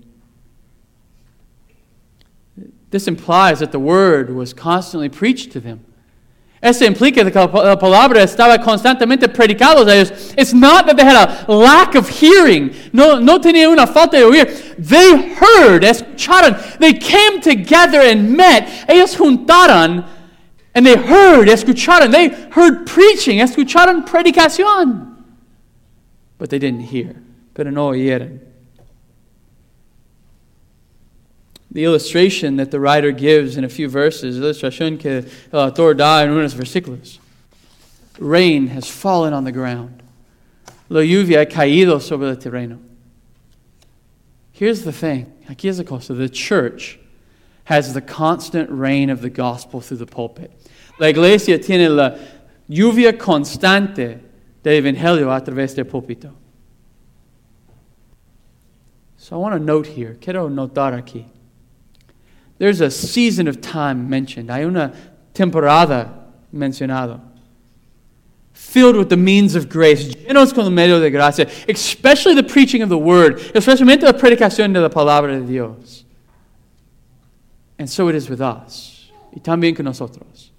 [2.89, 5.85] This implies that the word was constantly preached to them.
[6.61, 10.33] Eso implica que la palabra estaba constantemente predicada a ellos.
[10.37, 11.15] It's not that they had
[11.47, 12.71] a lack of hearing.
[12.91, 14.75] No, no tenían una falta de oír.
[14.77, 16.57] They heard, escucharon.
[16.79, 18.67] They came together and met.
[18.89, 20.05] Ellos juntaron
[20.75, 22.11] and they heard, escucharon.
[22.11, 25.15] They heard preaching, escucharon predicación.
[26.37, 27.15] But they didn't hear.
[27.53, 28.48] Pero no oyeron.
[31.71, 35.93] The illustration that the writer gives in a few verses, ilustración que uh, el autor
[35.93, 37.19] da en unos versículos.
[38.17, 40.03] Rain has fallen on the ground.
[40.89, 42.79] La lluvia ha caído sobre el terreno.
[44.51, 45.31] Here's the thing.
[45.47, 46.13] Aquí es la cosa.
[46.13, 46.99] The church
[47.65, 50.51] has the constant rain of the gospel through the pulpit.
[50.99, 52.17] La iglesia tiene la
[52.67, 54.19] lluvia constante
[54.63, 56.33] del evangelio a través del púlpito.
[59.17, 61.25] So I want to note here, quiero notar aquí.
[62.59, 64.51] There's a season of time mentioned.
[64.51, 64.93] Hay una
[65.33, 66.09] temporada
[66.53, 67.21] mencionado.
[68.51, 72.81] Filled with the means of grace, llenos con el medio de gracia, especially the preaching
[72.81, 76.03] of the word, especialmente la predicación de la palabra de Dios.
[77.79, 80.51] And so it is with us, y también con nosotros.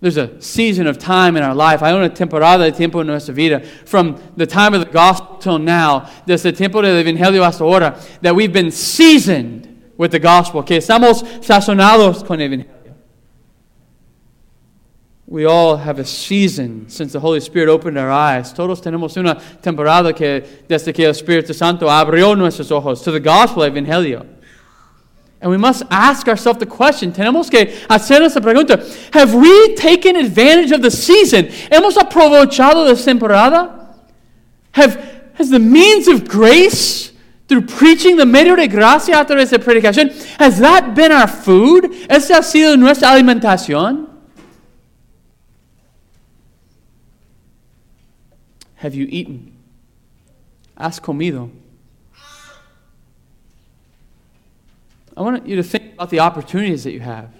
[0.00, 1.80] There's a season of time in our life.
[1.80, 3.60] Hay una temporada de tiempo en nuestra vida.
[3.86, 7.98] From the time of the gospel till now, desde el tiempo del evangelio hasta ahora,
[8.20, 12.64] that we've been seasoned with the gospel, que estamos sazonados con el.
[15.26, 18.54] We all have a season since the Holy Spirit opened our eyes.
[18.54, 23.20] Todos tenemos una temporada que desde que el Espíritu Santo abrió nuestros ojos to the
[23.20, 24.24] gospel evangelio.
[25.40, 28.82] And we must ask ourselves the question, tenemos que hacer esa pregunta,
[29.12, 31.46] have we taken advantage of the season?
[31.70, 33.96] ¿Hemos aprovechado la temporada?
[34.72, 34.96] Have,
[35.34, 37.12] has the means of grace
[37.48, 41.90] through preaching the medio de gracia a través de predicación, has that been our food?
[42.08, 44.06] ¿Esa ha sido nuestra alimentación?
[48.76, 49.52] Have you eaten?
[50.76, 51.50] ¿Has comido?
[55.16, 57.37] I want you to think about the opportunities that you have.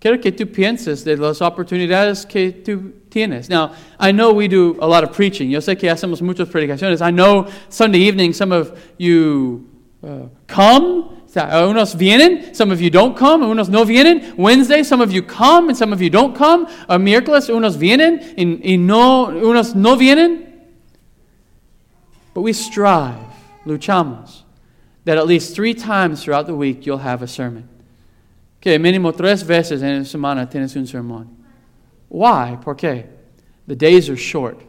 [0.00, 3.48] Quiero que tú pienses de las oportunidades que tú tienes.
[3.48, 5.50] Now, I know we do a lot of preaching.
[5.50, 7.00] Yo sé que hacemos muchas predicaciones.
[7.00, 9.66] I know Sunday evening some of you
[10.02, 11.14] uh, come.
[11.34, 14.36] Unos vienen, some of you don't come, unos no vienen.
[14.36, 16.66] Wednesday, some of you come and some of you don't come.
[16.88, 20.46] A miércoles, unos vienen y, y no, unos no vienen.
[22.34, 23.18] But we strive,
[23.66, 24.42] luchamos
[25.08, 27.66] that at least three times throughout the week you'll have a sermon.
[28.60, 31.28] Que mínimo tres veces en la semana tienes un sermón.
[32.08, 32.56] Why?
[32.62, 33.06] ¿Por qué?
[33.66, 34.62] The days are short.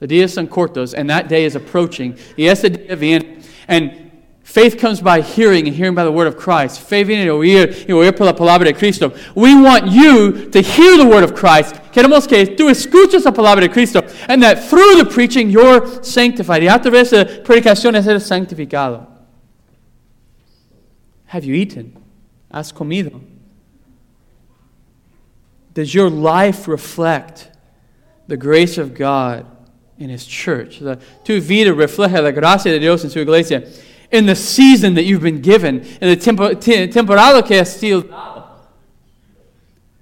[0.00, 2.16] The días son cortos, and that day is approaching.
[2.36, 3.42] Y ese día viene.
[3.68, 4.10] And
[4.42, 6.80] faith comes by hearing, and hearing by the word of Christ.
[6.80, 9.12] Fe viene de oír, y oír por la palabra de Cristo.
[9.34, 11.74] We want you to hear the word of Christ.
[11.92, 14.02] Queremos que tú escuches la palabra de Cristo.
[14.28, 16.62] And that through the preaching you're sanctified.
[16.62, 19.06] Y a través de la predicación eres santificado.
[21.26, 21.96] Have you eaten?
[22.50, 23.20] Has comido?
[25.72, 27.50] Does your life reflect
[28.26, 29.46] the grace of God
[29.98, 30.80] in His church?
[30.80, 33.68] The, tu vida refleja la gracia de Dios en su iglesia.
[34.10, 38.08] In the season that you've been given, in the tempo, temporada que has sido.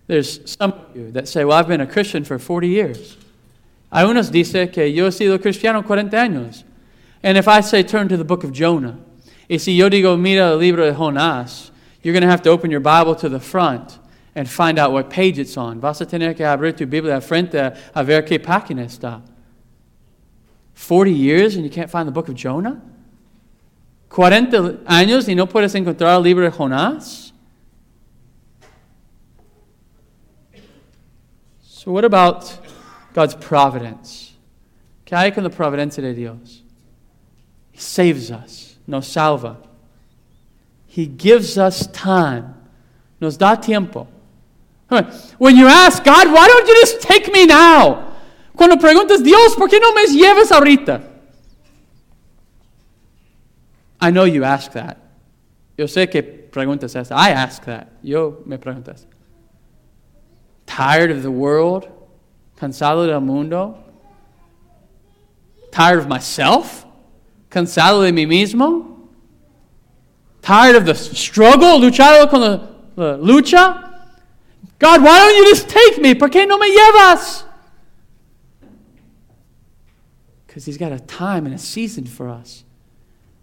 [0.06, 3.18] There's some of you that say, Well, I've been a Christian for 40 years.
[3.92, 6.64] Hay unos dice que yo he sido cristiano 40 años.
[7.22, 8.98] And if I say turn to the book of Jonah,
[9.48, 11.70] Y si yo digo, mira el libro de Jonás,
[12.02, 13.98] you're going to have to open your Bible to the front
[14.34, 15.80] and find out what page it's on.
[15.80, 19.22] Vas a tener que abrir tu Biblia frente a ver qué página está.
[20.74, 22.80] 40 years and you can't find the book of Jonah?
[24.10, 27.32] 40 años y no puedes encontrar el libro de Jonás?
[31.62, 32.58] So, what about
[33.12, 34.34] God's providence?
[35.04, 36.62] ¿Qué hay con la providencia de Dios?
[37.72, 39.58] He saves us nos salva.
[40.98, 42.56] He gives us time.
[43.20, 44.08] Nos da tiempo.
[45.38, 48.16] When you ask God, why don't you just take me now?
[48.56, 51.08] Cuando preguntas, Dios, ¿por qué no me llevas ahorita?
[54.00, 54.98] I know you ask that.
[55.76, 57.14] Yo sé que preguntas eso.
[57.14, 57.92] I ask that.
[58.02, 59.06] Yo me preguntas.
[60.66, 61.86] Tired of the world?
[62.56, 63.78] Cansado del mundo?
[65.70, 66.84] Tired of myself?
[67.48, 68.97] cansado de mí mismo,
[70.42, 73.84] tired of the struggle, luchado con la, la lucha.
[74.78, 76.14] God, why don't you just take me?
[76.14, 77.44] ¿Por qué no me llevas?
[80.46, 82.64] Because He's got a time and a season for us.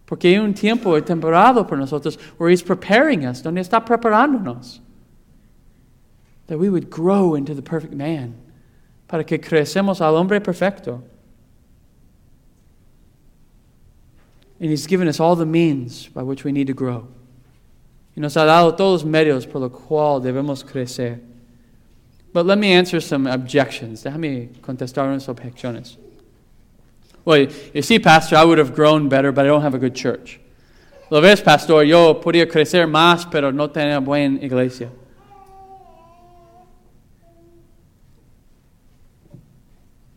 [0.06, 4.80] Porque hay un tiempo temporado por nosotros where He's preparing us, donde está preparándonos.
[6.48, 8.36] That we would grow into the perfect man.
[9.08, 11.04] Para que crecemos al hombre perfecto.
[14.60, 17.08] And He's given us all the means by which we need to grow.
[18.16, 21.20] Y nos ha dado todos los medios por los cuales debemos crecer.
[22.32, 24.04] But let me answer some objections.
[24.04, 25.98] Déjame contestar unas objeciones.
[27.26, 29.96] Well, you see, Pastor, I would have grown better, but I don't have a good
[29.96, 30.40] church.
[31.10, 34.90] Lo ves, Pastor, yo podría crecer más, pero no tenía buena iglesia.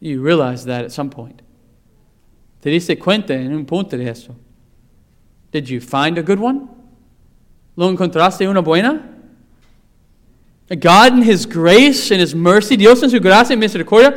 [0.01, 1.43] You realize that at some point.
[2.61, 4.35] ¿Te diste cuenta en un punto de eso?
[5.53, 6.69] Did you find a good one?
[7.77, 9.15] ¿Lo encontraste una buena?
[10.69, 14.15] God in His grace and His mercy, Dios en su gracia y misericordia,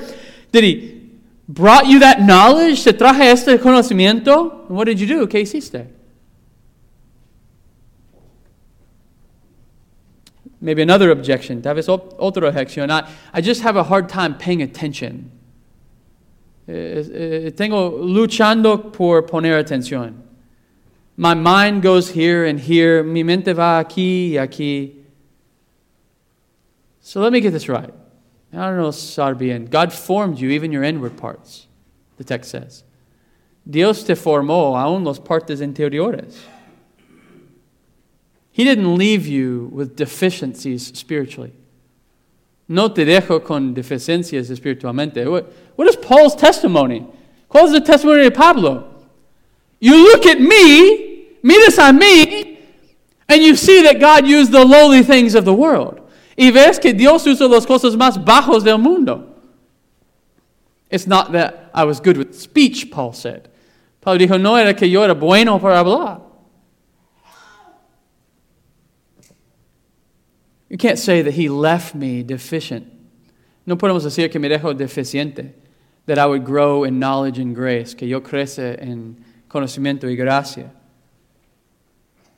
[0.52, 1.02] did He
[1.48, 4.68] brought you that knowledge, te traje este conocimiento.
[4.68, 5.28] And what did you do?
[5.28, 5.88] ¿Qué hiciste?
[10.60, 11.62] Maybe another objection.
[11.62, 12.92] Tal vez otra objeción.
[12.92, 15.32] I, I just have a hard time paying attention.
[16.68, 20.14] Eh, eh, tengo luchando por poner atención.
[21.18, 23.04] My mind goes here and here.
[23.04, 24.96] Mi mente va aquí y aquí.
[27.02, 27.94] So let me get this right.
[28.54, 29.70] I don't know, Sarbian.
[29.70, 31.68] God formed you, even your inward parts,
[32.18, 32.84] the text says.
[33.70, 36.36] Dios te formó aún los partes interiores.
[38.52, 41.54] He didn't leave you with deficiencies spiritually.
[42.68, 45.26] No te dejo con deficiencias espiritualmente.
[45.82, 47.08] What, is Paul's testimony?
[47.50, 48.88] ¿Cuál es the testimony of Pablo?
[49.80, 52.60] You look at me, miras a mí,
[53.28, 56.00] and you see that God used the lowly things of the world.
[56.38, 59.28] Y ves que Dios usó las cosas más bajos del mundo.
[60.92, 63.50] It's not that I was good with speech, Paul said.
[64.02, 66.22] Pablo dijo, no era que yo era bueno para hablar.
[70.70, 72.86] You can't say that he left me deficient.
[73.66, 75.56] No podemos decir que me dejó deficiente.
[76.08, 80.72] That I would grow in knowledge and grace, que yo crece en conocimiento y gracia.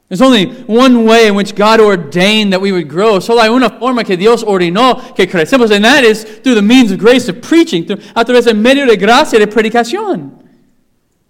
[0.10, 3.20] There's only one way in which God ordained that we would grow.
[3.20, 6.92] Solo hay una forma que Dios ordenó que crecemos, and that is through the means
[6.92, 10.40] of grace of preaching, through, a través del medio de gracia de predicación.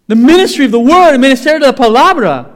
[0.08, 2.50] The ministry of the word, el ministerio de la palabra.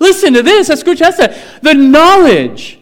[0.00, 1.32] Listen to this, escucha esta.
[1.62, 2.80] The knowledge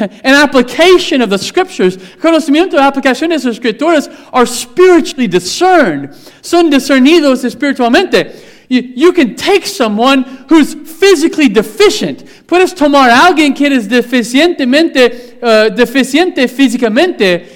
[0.00, 6.14] and application of the scriptures, conocimiento y aplicación de las escrituras are spiritually discerned.
[6.42, 8.34] Son discernidos espiritualmente.
[8.68, 12.24] You, you can take someone who's physically deficient.
[12.46, 17.46] Puedes tomar a alguien que es deficientemente, uh, deficiente físicamente.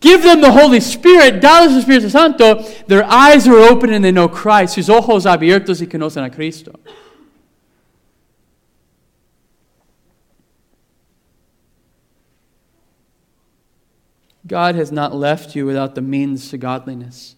[0.00, 2.62] Give them the Holy Spirit, darles el Espíritu Santo.
[2.86, 4.74] Their eyes are open and they know Christ.
[4.74, 6.72] Sus ojos abiertos y conocen a Cristo.
[14.48, 17.36] God has not left you without the means to godliness.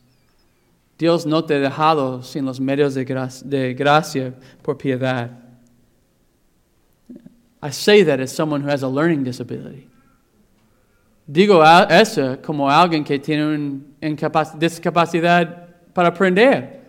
[0.96, 5.30] Dios no te ha dejado sin los medios de, gracia, de gracia por piedad.
[7.62, 9.88] I say that as someone who has a learning disability.
[11.30, 13.80] Digo eso como alguien que tiene una
[14.58, 16.80] discapacidad para aprender.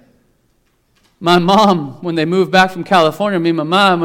[1.19, 3.95] My mom, when they moved back from California, mi mamá,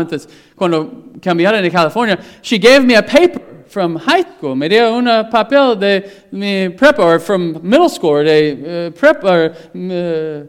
[0.55, 0.85] cuando
[1.21, 4.55] cambiaron de California, she gave me a paper from high school.
[4.55, 9.51] Me dio un papel de mi prep or from middle school de uh, prep or
[9.51, 10.47] uh,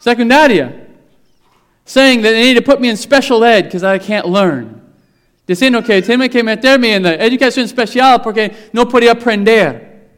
[0.00, 0.86] secundaria,
[1.84, 4.82] saying that they need to put me in special ed because I can't learn.
[5.46, 10.08] Diciendo que tiene que meterme en la educación especial porque no podía aprender.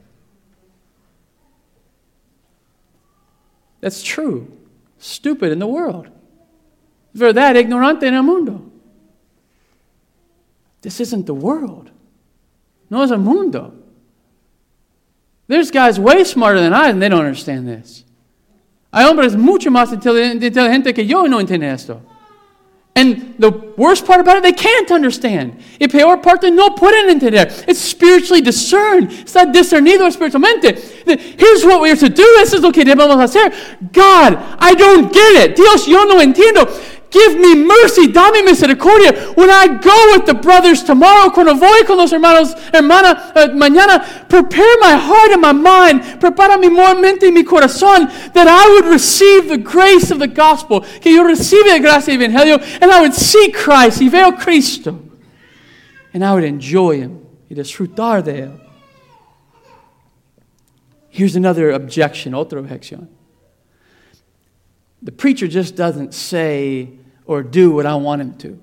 [3.80, 4.50] That's true.
[4.98, 6.10] Stupid in the world.
[7.14, 8.62] Verdad ignorante en el mundo.
[10.82, 11.90] This isn't the world.
[12.90, 13.72] No es el mundo.
[15.46, 18.04] There's guys way smarter than I and they don't understand this.
[18.92, 22.02] Hay hombres mucho más inteligentes que yo no entienden esto.
[22.98, 25.62] And the worst part about it, they can't understand.
[25.80, 27.46] Y peor parte, no pueden entender.
[27.68, 29.10] It's spiritually discerned.
[29.10, 30.76] Está discernido espiritualmente.
[31.38, 32.24] Here's what we are to do.
[32.40, 33.52] Eso es lo que debemos hacer.
[33.92, 35.56] God, I don't get it.
[35.56, 36.66] Dios, yo no entiendo.
[37.10, 39.32] Give me mercy, dame misericordia.
[39.34, 44.28] When I go with the brothers tomorrow, cuando voy con los hermanos, hermana, uh, mañana,
[44.28, 48.92] prepare my heart and my mind, prepara mi mente y mi corazón, that I would
[48.92, 53.00] receive the grace of the gospel, que yo reciba la gracia del evangelio, and I
[53.00, 55.02] would see Christ, y veo Cristo,
[56.12, 58.60] and I would enjoy Him y disfrutar de Él.
[61.08, 63.08] Here's another objection, otra objeción.
[65.02, 66.90] The preacher just doesn't say
[67.24, 68.60] or do what I want him to.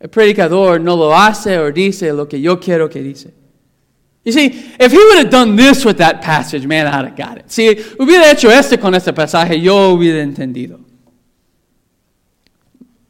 [0.00, 3.32] El predicador no lo hace or dice lo que yo quiero que dice.
[4.24, 4.46] You see,
[4.78, 7.50] if he would have done this with that passage, man, I'd have got it.
[7.50, 10.84] Si hubiera hecho este con este pasaje, yo hubiera entendido.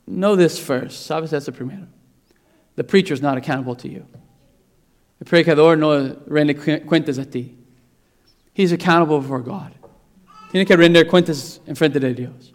[0.07, 1.09] Know this first.
[1.09, 1.87] Sabes eso primero.
[2.77, 4.07] The preacher is not accountable to you.
[5.21, 6.55] El predicador no rende
[6.87, 7.57] cuentas a ti.
[8.53, 9.75] He's accountable before God.
[10.51, 12.53] Tiene que render cuentas en frente de Dios.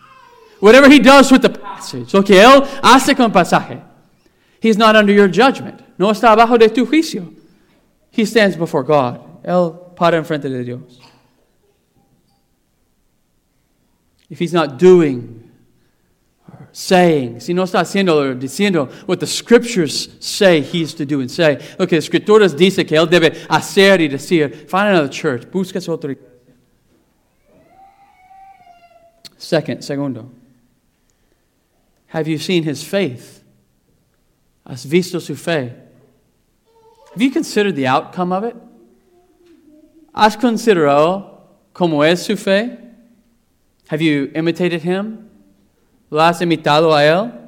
[0.59, 3.81] Whatever he does with the passage, lo que él hace con el pasaje,
[4.61, 5.81] he's not under your judgment.
[5.97, 7.33] No está abajo de tu juicio.
[8.11, 9.19] He stands before God.
[9.43, 10.99] Él para en frente de Dios.
[14.29, 15.51] If he's not doing
[16.49, 21.21] or saying, si no está haciendo, o diciendo what the scriptures say he's to do
[21.21, 25.09] and say, lo que las escrituras dice que él debe hacer y decir, find another
[25.09, 26.34] church, busques otra iglesia.
[29.37, 30.29] Second, segundo,
[32.07, 33.43] have you seen his faith?
[34.65, 35.73] ¿Has visto su fe?
[37.11, 38.55] Have you considered the outcome of it?
[40.13, 41.39] ¿Has considerado
[41.73, 42.77] cómo es su fe?
[43.89, 45.29] Have you imitated him?
[46.09, 47.41] ¿Lo has imitado a él?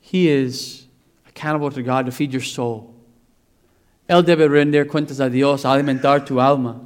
[0.00, 0.86] He is
[1.26, 2.91] accountable to God to feed your soul.
[4.08, 6.80] Él debe render cuentas a Dios, alimentar tu alma.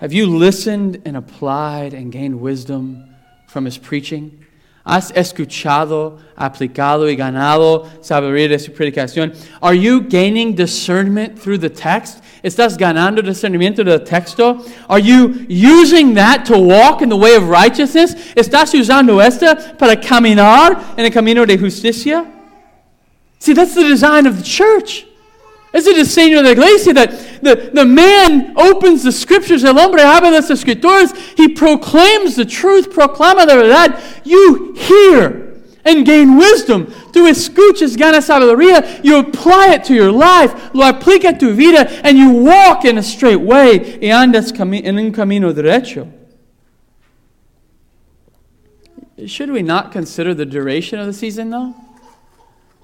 [0.00, 3.04] Have you listened and applied and gained wisdom
[3.46, 4.46] from his preaching?
[4.84, 9.36] ¿Has escuchado, aplicado y ganado sabiduría de su predicación?
[9.60, 12.22] Are you gaining discernment through the text?
[12.42, 14.64] ¿Estás ganando discernimiento del texto?
[14.88, 18.14] Are you using that to walk in the way of righteousness?
[18.34, 22.24] ¿Estás usando esta para caminar en el camino de justicia?
[23.40, 25.06] See, that's the design of the church.
[25.72, 27.10] Es el diseño de la iglesia that
[27.42, 32.90] the, the man opens the scriptures, el hombre abre las escrituras, he proclaims the truth,
[32.90, 34.02] proclama la verdad.
[34.24, 36.86] You hear and gain wisdom.
[37.12, 42.18] Tú escuchas, ganas sabiduría, you apply it to your life, lo aplica tu vida, and
[42.18, 44.52] you walk in a straight way y andas
[44.84, 46.10] en un camino derecho.
[49.24, 51.74] Should we not consider the duration of the season, though?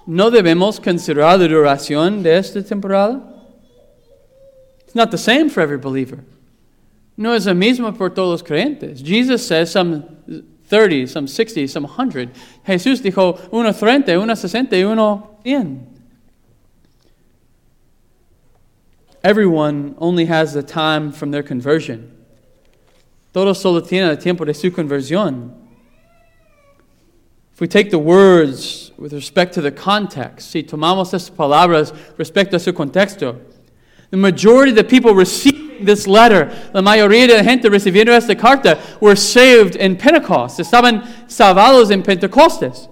[0.07, 3.21] ¿No debemos considerar la duración de esta temporada?
[4.85, 6.23] It's not the same for every believer.
[7.17, 9.03] No es la misma por todos los creyentes.
[9.03, 10.05] Jesus says some
[10.69, 12.31] 30, some 60, some 100.
[12.65, 15.85] Jesús dijo uno 30, uno 60 y uno 100.
[19.25, 22.13] Everyone only has the time from their conversion.
[23.33, 25.66] Todos solo tienen el tiempo de su conversión.
[27.57, 32.53] If we take the words with respect to the context, si tomamos estas palabras respecto
[32.53, 33.41] a su contexto,
[34.11, 38.35] the majority of the people receiving this letter, la mayoría de la gente recibiendo esta
[38.35, 40.59] carta, were saved in Pentecost.
[40.59, 42.87] Estaban salvados en Pentecostes.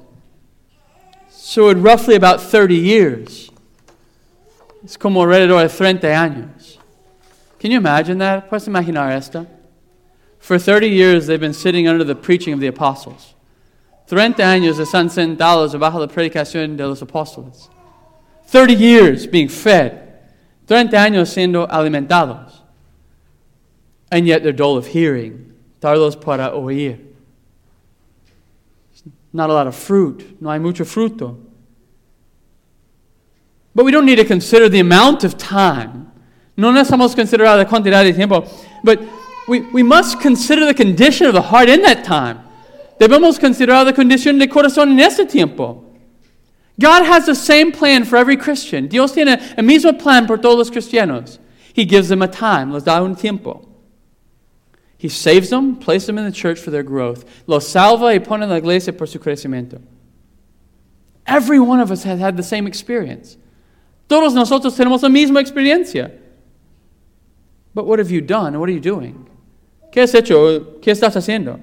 [1.29, 3.51] So, in roughly about 30 years,
[4.83, 6.79] es como alrededor de 30 años.
[7.59, 8.49] Can you imagine that?
[8.49, 9.45] Puedes imaginar esto?
[10.39, 13.34] For 30 years, they've been sitting under the preaching of the apostles.
[14.07, 17.69] 30 años están sentados bajo la predicación de los apóstoles.
[18.51, 19.93] 30 years being fed.
[20.67, 22.61] 30 años siendo alimentados.
[24.11, 25.53] And yet they're dull of hearing.
[25.81, 26.99] Tardos para oír.
[29.33, 30.37] Not a lot of fruit.
[30.39, 31.37] No hay mucho fruto.
[33.73, 36.11] But we don't need to consider the amount of time.
[36.55, 38.47] No necesitamos considerar la cantidad de tiempo.
[38.83, 39.01] But
[39.47, 42.44] we, we must consider the condition of the heart in that time.
[42.99, 45.83] Debemos considerar la condición de corazón en este tiempo.
[46.79, 48.87] God has the same plan for every Christian.
[48.87, 51.39] Dios tiene el mismo plan por todos los cristianos.
[51.73, 53.67] He gives them a time, les da un tiempo.
[54.97, 57.25] He saves them, places them in the church for their growth.
[57.47, 59.81] Los salva y pone en la iglesia por su crecimiento.
[61.27, 63.37] Every one of us has had the same experience.
[64.07, 66.11] Todos nosotros tenemos la misma experiencia.
[67.73, 68.57] But what have you done?
[68.59, 69.27] What are you doing?
[69.91, 70.79] ¿Qué has hecho?
[70.81, 71.59] ¿Qué estás haciendo?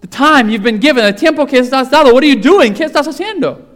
[0.00, 2.74] The time you've been given, el tiempo que estás dado, what are you doing?
[2.74, 3.66] ¿Qué estás haciendo?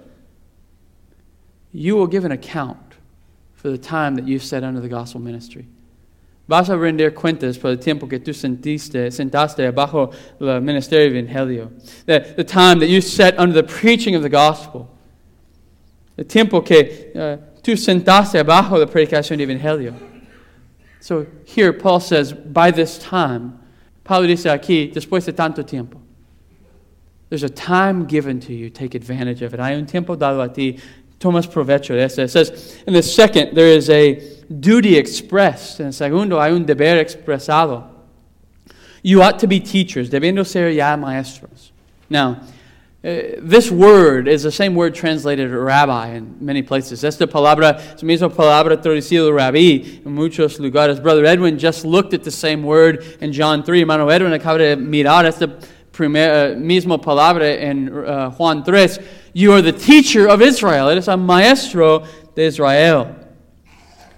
[1.72, 2.78] You will give an account
[3.54, 5.66] for the time that you've set under the gospel ministry.
[6.46, 11.70] Vas a render cuentas por el tiempo que tú sentiste, sentaste bajo el ministerio evangelio.
[12.06, 14.88] The, the time that you set under the preaching of the gospel.
[16.16, 19.94] El tiempo que uh, tú sentaste bajo la predicación del evangelio.
[21.00, 23.58] So here Paul says, by this time,
[24.04, 26.03] Pablo dice aquí, después de tanto tiempo.
[27.34, 28.70] There's a time given to you.
[28.70, 29.58] Take advantage of it.
[29.58, 30.78] Hay un tiempo dado a ti.
[31.18, 32.22] Tomas provecho de eso.
[32.22, 34.22] It says, in the second, there is a
[34.60, 35.80] duty expressed.
[35.80, 37.88] En segundo, hay un deber expresado.
[39.02, 41.72] You ought to be teachers, debiendo ser ya maestros.
[42.08, 42.40] Now,
[43.02, 47.02] uh, this word is the same word translated rabbi in many places.
[47.02, 51.02] Esta palabra es misma palabra traducido rabí en muchos lugares.
[51.02, 53.80] Brother Edwin just looked at the same word in John 3.
[53.80, 55.48] Hermano Edwin acaba de mirar esta
[55.94, 58.98] primer, uh, misma palabra en uh, Juan 3.
[59.32, 60.88] You are the teacher of Israel.
[60.90, 63.16] Eres el maestro de Israel.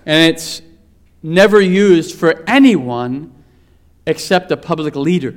[0.04, 0.62] And it's
[1.22, 3.32] never used for anyone
[4.06, 5.36] except a public leader.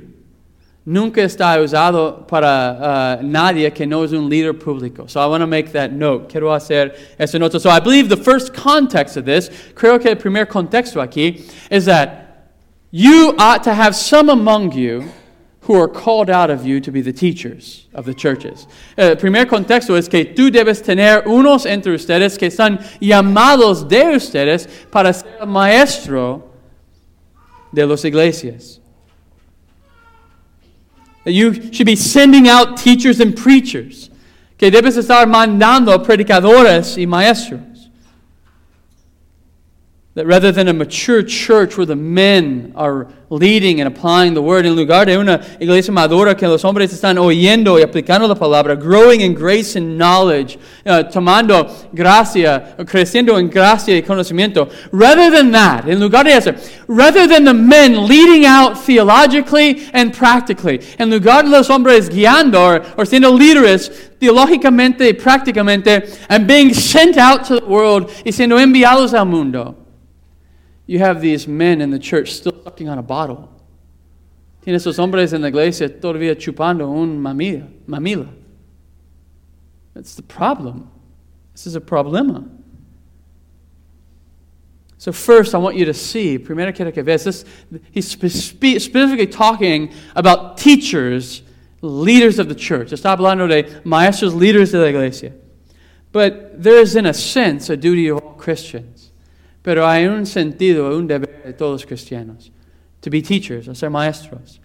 [0.84, 5.08] nunca está usado para uh, nadie que no es un líder público.
[5.08, 6.28] So I want to make that note.
[6.28, 7.60] Quiero hacer esa nota.
[7.60, 11.84] So I believe the first context of this, creo que el primer contexto aquí, is
[11.84, 12.50] that
[12.90, 15.04] you ought to have some among you
[15.62, 18.66] who are called out of you to be the teachers of the churches.
[18.96, 24.16] El primer contexto es que tú debes tener unos entre ustedes que están llamados de
[24.16, 26.50] ustedes para ser maestro
[27.72, 28.80] de las iglesias.
[31.24, 34.10] That you should be sending out teachers and preachers.
[34.56, 37.69] Que debes estar mandando predicadores y maestros.
[40.14, 44.66] That rather than a mature church where the men are leading and applying the word,
[44.66, 48.74] en lugar de una iglesia madura que los hombres están oyendo y aplicando la palabra,
[48.74, 55.52] growing in grace and knowledge, uh, tomando gracia, creciendo en gracia y conocimiento, rather than
[55.52, 56.52] that, en lugar de eso,
[56.88, 62.58] rather than the men leading out theologically and practically, en lugar de los hombres guiando
[62.60, 68.32] or, or siendo líderes teológicamente y prácticamente, and being sent out to the world y
[68.32, 69.76] siendo enviados al mundo
[70.90, 73.48] you have these men in the church still sucking on a bottle.
[74.66, 77.70] Tienes esos hombres en la iglesia todavía chupando un mamila.
[77.86, 78.28] mamila.
[79.94, 80.90] That's the problem.
[81.52, 82.44] This is a problema.
[84.98, 87.44] So first, I want you to see, primero quiero que veas, this,
[87.92, 91.42] he's specifically talking about teachers,
[91.82, 92.90] leaders of the church.
[92.90, 95.34] Está hablando de maestros, leaders de la iglesia.
[96.10, 98.99] But there is, in a sense, a duty of all Christians.
[99.62, 102.50] Pero hay un sentido, un deber de todos los cristianos.
[103.02, 104.60] To be teachers, a ser maestros.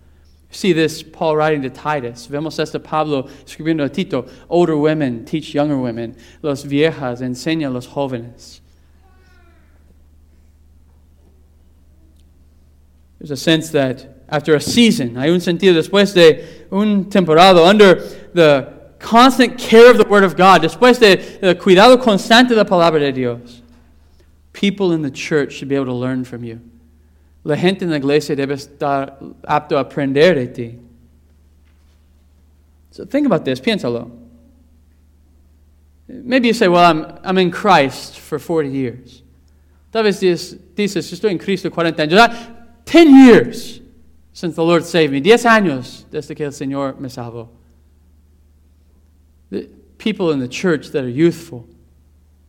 [0.49, 2.27] See this, Paul writing to Titus.
[2.27, 4.25] Vemos esto Pablo escribiendo a Tito.
[4.47, 6.15] Older women teach younger women.
[6.41, 8.61] Los viejas enseñan a los jóvenes.
[13.19, 17.95] There's a sense that after a season, hay un sentido después de un temporada, under
[18.33, 18.67] the
[18.99, 22.99] constant care of the Word of God, después de el cuidado constante de la palabra
[22.99, 23.61] de Dios,
[24.55, 26.61] People in the church should be able to learn from you.
[27.43, 30.79] La gente en la iglesia debe estar apto a aprender de ti.
[32.89, 34.09] So think about this, piénsalo.
[36.07, 39.23] Maybe you say, well, I'm, I'm in Christ for 40 years.
[39.91, 42.17] Tal vez dices, estoy en Cristo 40 años.
[42.17, 43.81] Ah, 10 years
[44.31, 45.19] since the Lord saved me.
[45.19, 47.49] 10 años desde que el Señor me salvó.
[49.49, 51.67] The people in the church that are youthful,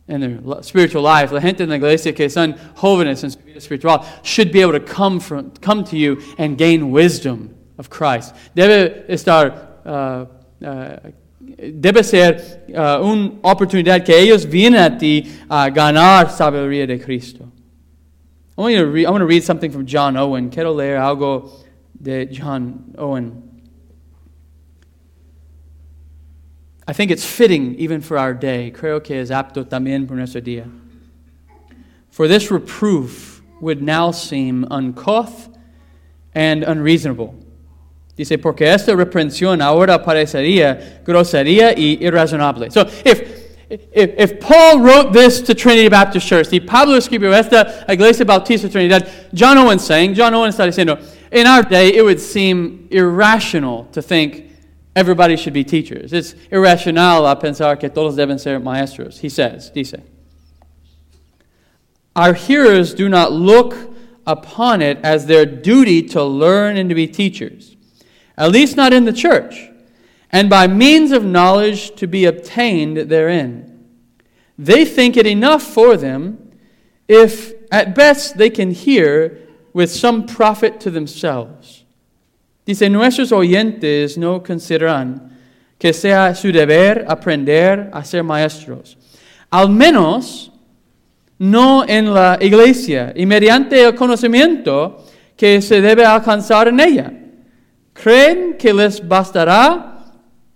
[0.07, 3.57] in their spiritual life, la gente en la iglesia que son jóvenes en su vida
[3.57, 8.33] espiritual, should be able to come, from, come to you and gain wisdom of Christ.
[8.55, 9.53] Debe estar,
[9.85, 10.25] uh,
[10.65, 10.99] uh,
[11.41, 17.51] debe ser uh, una oportunidad que ellos vienen a ti a ganar sabiduría de Cristo.
[18.57, 20.49] I want, you to read, I want to read something from John Owen.
[20.49, 21.51] Quiero leer algo
[22.01, 23.46] de John Owen.
[26.87, 28.71] I think it's fitting even for our day.
[28.71, 30.71] Creo que es apto también por nuestro día.
[32.09, 35.49] For this reproof would now seem uncouth
[36.33, 37.35] and unreasonable.
[38.15, 42.71] Dice, porque esta reprensión ahora parecería grosería y irrazonable.
[42.71, 47.85] So, if, if, if Paul wrote this to Trinity Baptist Church, si Pablo escribió esta
[47.89, 50.97] Iglesia Bautista Trinidad, John Owen saying, John Owen está diciendo,
[51.31, 54.46] in our day it would seem irrational to think
[54.97, 56.11] everybody should be teachers.
[56.11, 59.19] It's irracional a pensar que todos deben ser maestros.
[59.19, 59.93] He says, dice,
[62.15, 63.93] our hearers do not look
[64.25, 67.77] upon it as their duty to learn and to be teachers,
[68.35, 69.69] at least not in the church,
[70.31, 73.85] and by means of knowledge to be obtained therein.
[74.57, 76.51] They think it enough for them
[77.07, 81.76] if at best they can hear with some profit to themselves.
[82.67, 85.31] Dice, nuestros oyentes no consideran
[85.79, 88.97] que sea su deber aprender a ser maestros.
[89.49, 90.51] Al menos
[91.39, 95.05] no en la iglesia y mediante el conocimiento
[95.37, 97.13] que se debe alcanzar en ella.
[97.93, 100.03] Creen que les bastará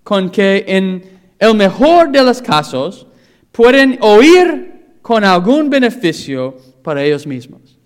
[0.03, 1.01] con que en
[1.39, 3.07] el mejor de los casos
[3.53, 7.79] pueden oír con algún beneficio para ellos mismos.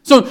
[0.00, 0.24] So,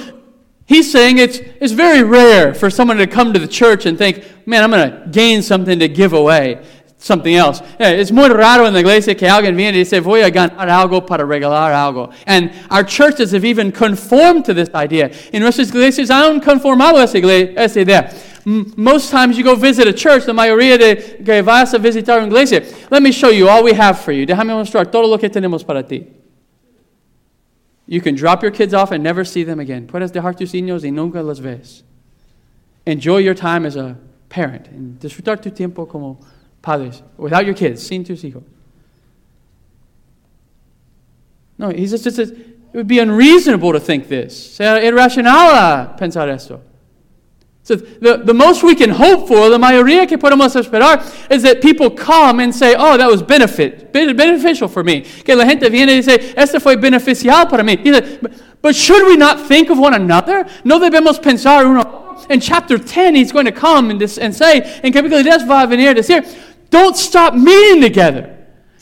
[0.70, 4.24] He's saying it's, it's very rare for someone to come to the church and think,
[4.46, 6.64] man, I'm going to gain something to give away,
[6.96, 7.60] something else.
[7.80, 11.04] It's muy raro en la iglesia que alguien viene y dice, voy a ganar algo
[11.04, 12.14] para regalar algo.
[12.24, 15.10] And our churches have even conformed to this idea.
[15.32, 18.14] En nuestras iglesias han conformado esa, esa idea.
[18.44, 22.28] Most times you go visit a church, the mayoría de que vas a visitar una
[22.28, 22.62] iglesia,
[22.92, 24.24] let me show you all we have for you.
[24.24, 26.19] Déjame mostrar todo lo que tenemos para ti.
[27.90, 29.88] You can drop your kids off and never see them again.
[29.88, 31.82] Puedes dejar tus niños y nunca los ves.
[32.86, 36.20] Enjoy your time as a parent and disfrutar tu tiempo como
[36.62, 38.44] padres, without your kids, sin tus hijos.
[41.58, 42.36] No, he says, it
[42.72, 44.54] would be unreasonable to think this.
[44.54, 46.60] Sea irracional pensar esto.
[47.62, 51.60] So the, the most we can hope for, la mayoría que podemos esperar, is that
[51.60, 55.02] people come and say, oh, that was benefit, beneficial for me.
[55.02, 57.76] Que la gente viene y dice, este fue beneficial para mí.
[58.62, 60.46] But should we not think of one another?
[60.64, 62.16] No debemos pensar uno.
[62.28, 65.62] In chapter 10, he's going to come and, this, and say, en capítulo 10 va
[65.62, 66.26] a venir a decir,
[66.70, 68.39] don't stop meeting together.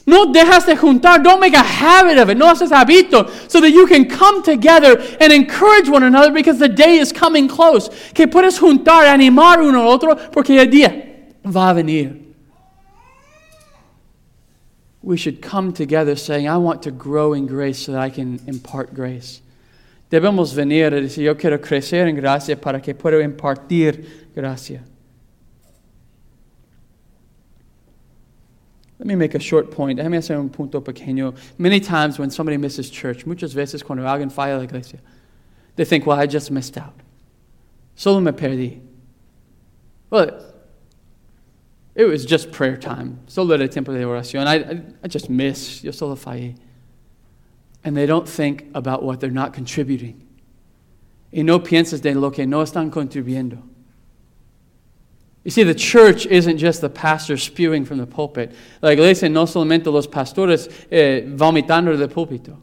[0.09, 1.23] No dejas de juntar.
[1.23, 2.39] Don't make a habit of it.
[2.39, 3.29] No haces hábito.
[3.51, 7.47] So that you can come together and encourage one another because the day is coming
[7.47, 7.91] close.
[8.15, 12.25] Que puedes juntar, animar uno al otro porque el día va a venir.
[15.03, 18.41] We should come together saying, I want to grow in grace so that I can
[18.47, 19.43] impart grace.
[20.11, 24.83] Debemos venir a decir, yo quiero crecer en gracia para que pueda impartir gracia.
[28.99, 29.99] Let me make a short point.
[29.99, 31.37] Déjame hacer un punto pequeño.
[31.57, 34.99] Many times when somebody misses church, muchas veces cuando alguien falla la iglesia,
[35.77, 36.95] they think, well, I just missed out.
[37.95, 38.81] Solo me perdí.
[40.11, 40.43] Well,
[41.95, 43.21] it was just prayer time.
[43.27, 44.47] Solo era tiempo de oración.
[44.47, 45.85] I, I, I just missed.
[45.85, 46.57] Yo solo fallé.
[47.85, 50.27] And they don't think about what they're not contributing.
[51.33, 53.63] Y no piensas de lo que no están contribuyendo.
[55.49, 58.53] You see, the church isn't just the pastor spewing from the pulpit.
[58.83, 62.59] La iglesia no solamente los pastores eh, vomitando del púlpito.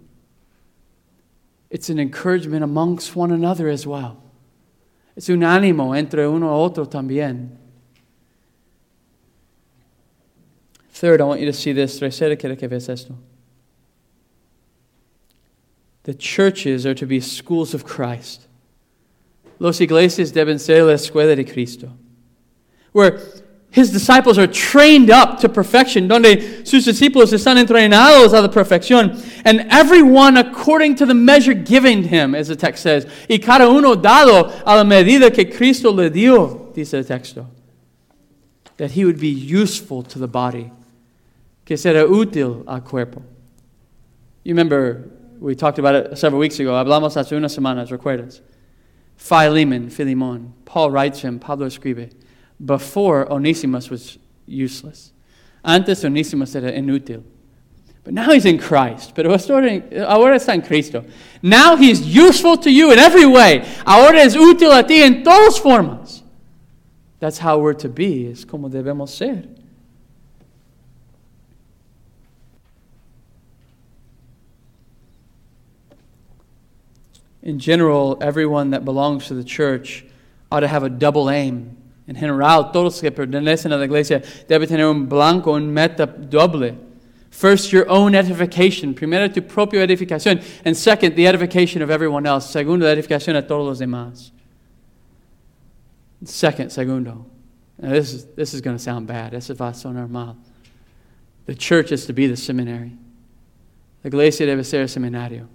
[1.72, 4.22] It's an encouragement amongst one another as well.
[5.16, 7.58] Es un ánimo entre uno a otro también.
[10.92, 11.98] Third, I want you to see this.
[11.98, 13.18] Quiero que veas esto.
[16.04, 18.46] The churches are to be schools of Christ.
[19.58, 21.92] Los iglesias deben ser la escuela de Cristo
[22.96, 23.20] where
[23.72, 29.22] his disciples are trained up to perfection, donde sus discípulos están entrenados a la perfección,
[29.44, 33.96] and everyone according to the measure given him, as the text says, y cada uno
[33.96, 37.48] dado a la medida que Cristo le dio, dice el texto,
[38.78, 40.72] that he would be useful to the body,
[41.66, 43.22] que será útil al cuerpo.
[44.46, 48.40] You remember, we talked about it several weeks ago, hablamos hace unas semanas, recuerdas?
[49.18, 52.14] Philemon, Philemon, Paul writes him, Pablo escribe,
[52.64, 55.12] before Onesimus was useless.
[55.64, 57.24] Antes Onesimus era inútil.
[58.04, 59.16] But now he's in Christ.
[59.16, 61.04] Pero ahora está en Cristo.
[61.42, 63.66] Now he's useful to you in every way.
[63.86, 66.22] Ahora es útil a ti en todas formas.
[67.20, 68.28] That's how we're to be.
[68.28, 69.46] Es como debemos ser.
[77.42, 80.06] In general, everyone that belongs to the church
[80.52, 81.78] ought to have a double aim.
[82.08, 86.06] En general, todos los que pertenecen a la iglesia deben tener un blanco, un meta
[86.06, 86.76] doble.
[87.32, 88.94] First, your own edification.
[88.94, 90.42] Primero, tu propia edificación.
[90.64, 92.50] And second, the edification of everyone else.
[92.50, 94.32] Segundo, la edificación a todos los demás.
[96.24, 97.26] Second, segundo.
[97.78, 99.34] Now, this is, this is going to sound bad.
[99.34, 100.38] Eso va a sonar mal.
[101.46, 102.94] The church is to be the seminary.
[104.04, 105.48] La iglesia debe ser el seminario.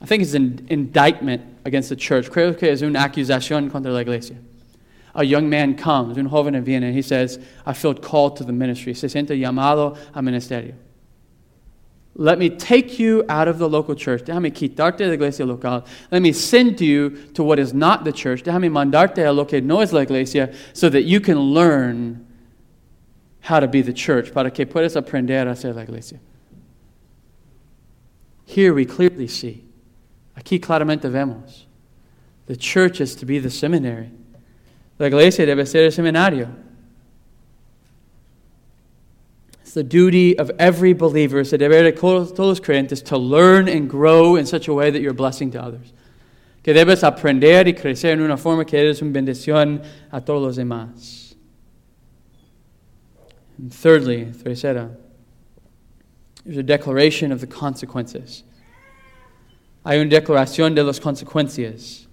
[0.00, 2.30] I think it's an indictment against the church.
[2.30, 4.36] Creo que es una acusación contra la iglesia.
[5.14, 8.52] A young man comes, un joven viene, and he says, I feel called to the
[8.52, 8.94] ministry.
[8.94, 10.74] Se siente llamado al ministerio.
[12.16, 14.22] Let me take you out of the local church.
[14.22, 15.84] Déjame quitarte de la iglesia local.
[16.10, 18.44] Let me send you to what is not the church.
[18.44, 22.26] Déjame mandarte a lo que no es la iglesia so that you can learn
[23.40, 26.18] how to be the church, para que puedas aprender a ser la iglesia.
[28.46, 29.64] Here we clearly see
[30.36, 31.66] Aquí claramente vemos.
[32.46, 34.10] The church is to be the seminary.
[34.98, 36.54] La iglesia debe ser el seminario.
[39.62, 43.68] It's the duty of every believer, es el deber de todos los creyentes to learn
[43.68, 45.92] and grow in such a way that you're a blessing to others.
[46.62, 49.82] Que debes aprender y crecer en una forma que eres una bendición
[50.12, 51.34] a todos los demás.
[53.58, 54.96] And thirdly, tercera,
[56.44, 58.42] there's a declaration of the consequences
[59.84, 62.04] hay una declaración de las consecuencias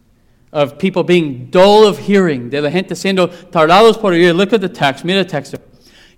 [0.51, 4.35] of people being dull of hearing, de la gente siendo tardados por oír.
[4.35, 5.05] Look at the text.
[5.05, 5.57] Mira el texto.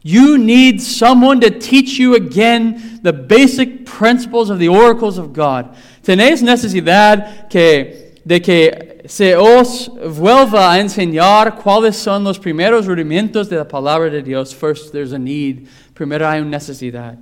[0.01, 5.75] You need someone to teach you again the basic principles of the oracles of God.
[6.01, 13.47] Tenéis necesidad que, de que se os vuelva a enseñar cuáles son los primeros rudimentos
[13.47, 14.53] de la palabra de Dios.
[14.53, 15.67] First, there's a need.
[15.93, 17.17] Primero hay una necesidad.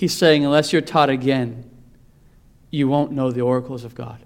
[0.00, 1.70] He's saying, unless you're taught again,
[2.70, 4.18] you won't know the oracles of God.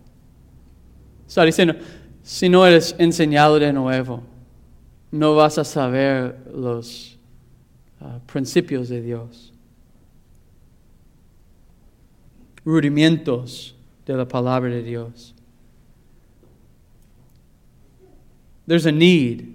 [1.27, 1.85] Está diciendo,
[2.23, 4.23] si no eres enseñado de nuevo,
[5.11, 7.17] no vas a saber los
[8.01, 9.51] uh, principios de Dios.
[12.65, 13.73] Rudimentos
[14.07, 15.35] de la palabra de Dios.
[18.69, 19.54] There's a need.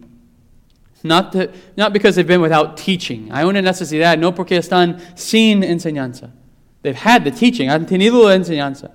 [1.03, 3.29] Not, to, not because they've been without teaching.
[3.31, 6.31] Hay una necesidad, no porque están sin enseñanza.
[6.81, 8.91] They've had the teaching, han tenido la enseñanza.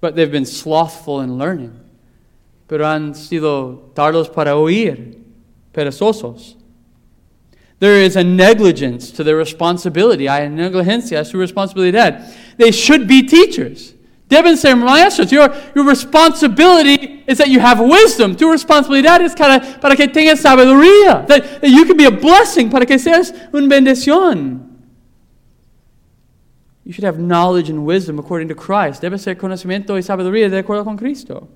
[0.00, 1.72] But they've been slothful in learning.
[2.68, 5.18] Pero han sido tardos para oír,
[5.72, 6.56] perezosos.
[7.80, 10.26] There is a negligence to their responsibility.
[10.26, 12.32] Hay negligencia a su responsabilidad.
[12.56, 13.93] They should be teachers.
[14.34, 15.30] Deben ser maestros.
[15.30, 18.34] Your, your responsibility is that you have wisdom.
[18.34, 21.24] Tu responsabilidad es para, para que tengas sabiduría.
[21.28, 24.60] That, that you can be a blessing, para que seas una bendición.
[26.84, 29.02] You should have knowledge and wisdom according to Christ.
[29.02, 31.48] Debe ser conocimiento y sabiduría de acuerdo con Cristo.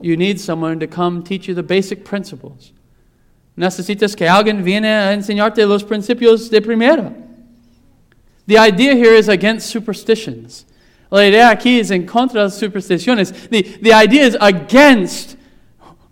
[0.00, 2.72] You need someone to come teach you the basic principles.
[3.58, 7.25] Necesitas que alguien viene a enseñarte los principios de primera.
[8.46, 10.64] The idea here is against superstitions.
[11.10, 13.48] La idea aquí es en contra de supersticiones.
[13.48, 15.36] The, the idea is against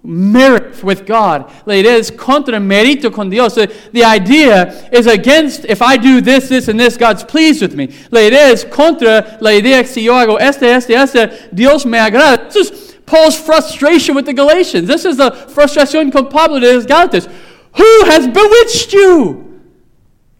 [0.05, 1.51] merit with God.
[1.66, 3.55] La idea es contra mérito con Dios.
[3.55, 7.74] The, the idea is against if I do this, this, and this, God's pleased with
[7.74, 7.89] me.
[8.11, 11.99] La idea es contra la idea que si yo hago este, este, este, Dios me
[11.99, 12.51] agrada.
[12.53, 14.87] This is Paul's frustration with the Galatians.
[14.87, 17.28] This is the frustration con Pablo de los Gálatas.
[17.76, 19.61] Who has bewitched you?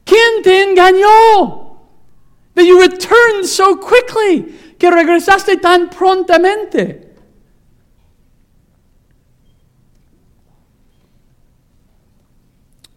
[0.05, 1.64] ¿Quién te engañó?
[2.55, 4.43] That you returned so quickly,
[4.79, 7.05] que regresaste tan prontamente.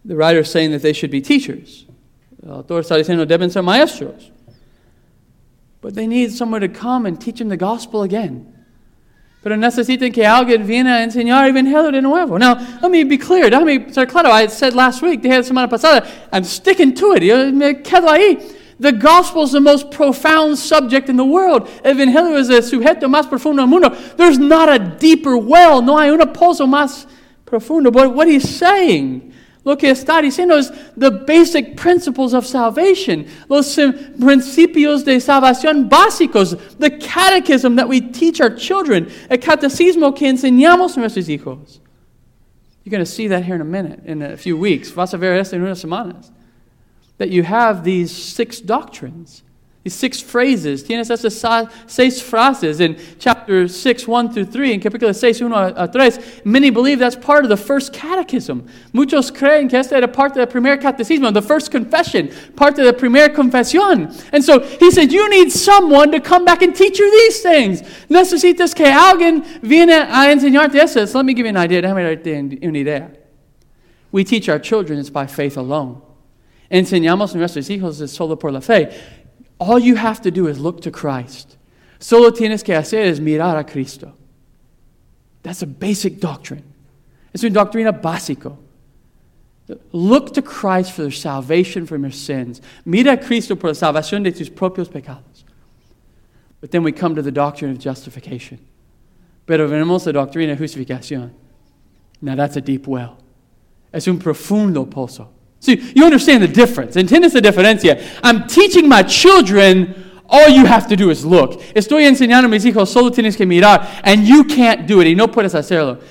[0.06, 1.86] The writer is saying that they should be teachers.
[2.42, 4.32] El autor está diciendo deben ser maestros.
[5.82, 8.54] But they need someone to come and teach them the gospel again.
[9.44, 12.38] Pero necesitan que alguien viene a enseñar el evangelio de nuevo.
[12.38, 13.50] Now, let me be clear.
[13.50, 14.30] Déjame ser claro.
[14.32, 17.24] I said last week, dije la semana pasada, I'm sticking to it.
[17.24, 18.57] Yo me quedo ahí.
[18.80, 21.68] The gospel is the most profound subject in the world.
[21.84, 23.90] Evangelio es el sujeto más profundo del mundo.
[24.18, 25.82] There's not a deeper well.
[25.82, 27.08] No hay un pozo más
[27.46, 27.92] profundo.
[27.92, 29.34] But what he's saying
[29.68, 36.58] Lo que está diciendo es the basic principles of salvation, los principios de salvación básicos,
[36.80, 41.82] the catechism that we teach our children, el catecismo que enseñamos a nuestros hijos.
[42.86, 44.90] You're going to see that here in a minute, in a few weeks.
[44.92, 46.32] Vas a ver en unas semanas.
[47.18, 49.44] That you have these six doctrines
[49.88, 50.84] these six phrases.
[50.84, 55.88] Tienes esas seis frases in chapter 6, 1 through 3, in capítulo 6, 1 a
[55.88, 56.42] 3.
[56.44, 58.68] Many believe that's part of the first catechism.
[58.92, 62.92] Muchos creen que esta era parte del primer catecismo, the first confession, parte de la
[62.92, 64.14] primera confesión.
[64.34, 67.82] And so he said, You need someone to come back and teach you these things.
[68.10, 71.06] Necesitas que alguien viene a enseñarte eso.
[71.06, 71.82] So let me give you an idea.
[71.82, 73.12] Déjame darte una idea.
[74.12, 76.02] We teach our children it's by faith alone.
[76.70, 78.90] Enseñamos a nuestros hijos es solo por la fe.
[79.60, 81.58] All you have to do is look to Christ.
[82.00, 84.14] Solo tienes que hacer es mirar a Cristo.
[85.44, 86.64] That's a basic doctrine.
[87.34, 88.58] Es una doctrina básico.
[89.92, 92.62] Look to Christ for salvation from your sins.
[92.86, 95.44] Mira a Cristo por la salvación de tus propios pecados.
[96.62, 98.60] But then we come to the doctrine of justification.
[99.46, 101.32] Pero venimos la doctrina de justificación.
[102.22, 103.18] Now that's a deep well.
[103.94, 105.30] Es un profundo pozo.
[105.68, 106.96] See, you understand the difference.
[106.96, 108.02] ¿Entiendes la diferencia?
[108.24, 111.60] I'm teaching my children, all you have to do is look.
[111.76, 115.14] Estoy enseñando a mis hijos, solo tienes que mirar, and you can't do it, y
[115.14, 116.02] no puedes hacerlo.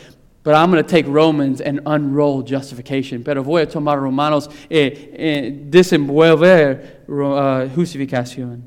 [0.42, 3.24] But I'm going to take Romans and unroll justification.
[3.24, 8.60] Pero voy a tomar Romanos y eh, eh, desenvolver uh, justificación.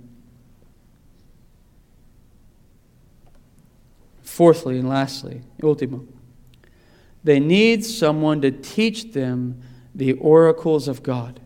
[4.24, 6.08] Fourthly and lastly, último,
[7.24, 9.62] they need someone to teach them
[10.00, 11.40] the oracles of God.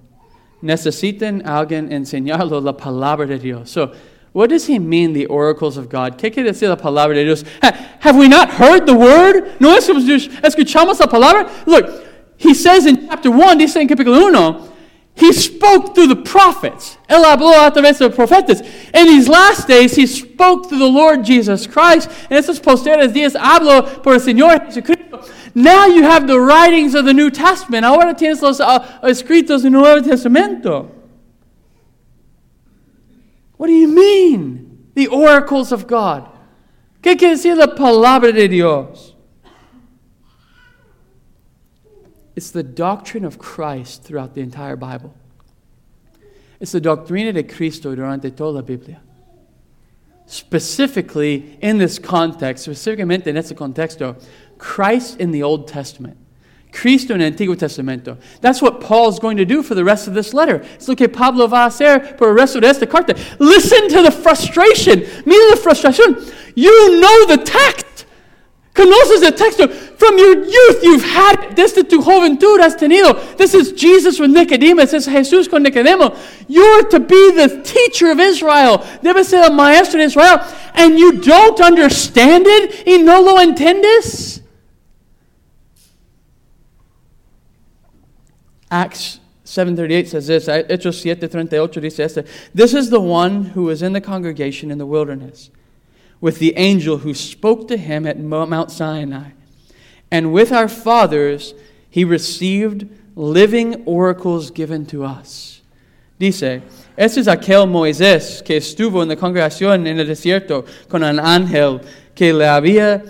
[0.61, 3.69] Necesitan alguien enseñarlo la palabra de Dios.
[3.69, 3.93] So,
[4.31, 6.17] what does he mean, the oracles of God?
[6.17, 7.43] ¿Qué quiere decir la palabra de Dios?
[7.99, 9.59] Have we not heard the word?
[9.59, 11.49] ¿No escuchamos la palabra?
[11.67, 12.03] Look,
[12.37, 14.73] he says in chapter 1, dice en capítulo 1,
[15.15, 16.97] he spoke through the prophets.
[17.07, 18.61] Él habló a través de los profetas.
[18.95, 22.09] In these last days, he spoke through the Lord Jesus Christ.
[22.31, 25.21] En estos posteriores días, habló por el Señor Jesucristo.
[25.55, 27.85] Now you have the writings of the New Testament.
[27.85, 30.91] Ahora tienes los uh, escritos del Nuevo Testamento.
[33.57, 34.89] What do you mean?
[34.95, 36.29] The oracles of God.
[37.01, 39.13] ¿Qué quiere decir la palabra de Dios?
[42.35, 45.13] It's the doctrine of Christ throughout the entire Bible.
[46.59, 49.01] It's the doctrina de Cristo durante toda la Biblia.
[50.25, 54.15] specifically in this context, specificamente en este contexto,
[54.63, 56.17] Christ in the Old Testament.
[56.71, 58.17] Cristo en el Antiguo Testamento.
[58.39, 60.65] That's what Paul's going to do for the rest of this letter.
[60.77, 63.13] Es lo que Pablo va a hacer por el resto de esta carta.
[63.39, 65.01] Listen to the frustration.
[65.25, 66.33] Mira la frustración.
[66.55, 68.05] You know the text.
[68.73, 69.67] Conoces el texto.
[69.67, 73.37] From your youth, you've had desde tu juventud has tenido.
[73.37, 74.91] This is Jesus with Nicodemus.
[74.91, 76.17] This is Jesús con Nicodemo.
[76.47, 78.79] You're to be the teacher of Israel.
[79.03, 80.39] Debes ser el maestro de Israel.
[80.73, 84.42] And you don't understand it y no lo entiendes.
[88.73, 90.47] Acts 7.38 says this.
[90.47, 92.25] Hechos 7.38 dice.
[92.55, 95.51] This is the one who was in the congregation in the wilderness
[96.19, 99.31] with the angel who spoke to him at Mount Sinai.
[100.09, 101.53] And with our fathers,
[101.87, 105.61] he received living oracles given to us.
[106.17, 106.63] Dice,
[106.97, 111.81] este es aquel Moisés que estuvo en la congregación en el desierto con un ángel
[112.15, 113.03] que le había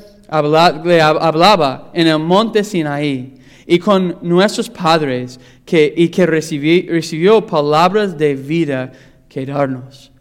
[0.83, 7.45] le hablaba en el monte Sinaí y con nuestros padres que, y que recibió, recibió
[7.45, 8.91] palabras de vida
[9.29, 10.11] que darnos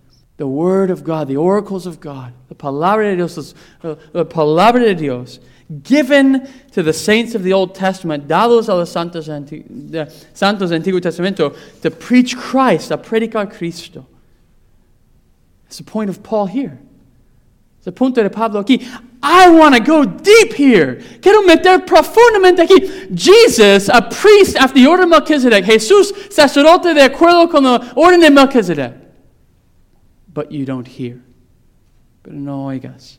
[0.43, 4.95] the Word of God, the oracles of God, the Palabra de Dios, the Palabra de
[4.95, 5.39] Dios,
[5.85, 10.81] given to the saints of the Old Testament, dados a los santos, de, santos del
[10.81, 14.05] Antiguo Testamento, to preach Christ, a predicar Cristo.
[15.65, 16.81] That's the point of Paul here.
[17.85, 18.87] The punto de Pablo aquí.
[19.25, 21.01] I want to go deep here.
[21.21, 23.15] Quiero meter profundamente aquí.
[23.15, 25.65] Jesus, a priest after the order of Melchizedek.
[25.65, 29.03] Jesús, sacerdote de acuerdo con la orden de Melchizedek
[30.33, 31.23] but you don't hear.
[32.23, 33.19] Pero no oigas.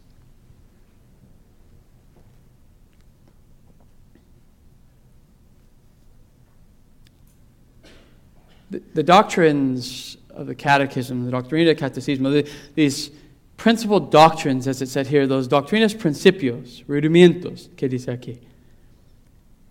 [8.71, 13.11] The, the doctrines of the Catechism, the Doctrina Catecismo, the, these
[13.63, 18.37] principal doctrines, as it said here, those doctrinas principios, rudimentos, que dice aquí.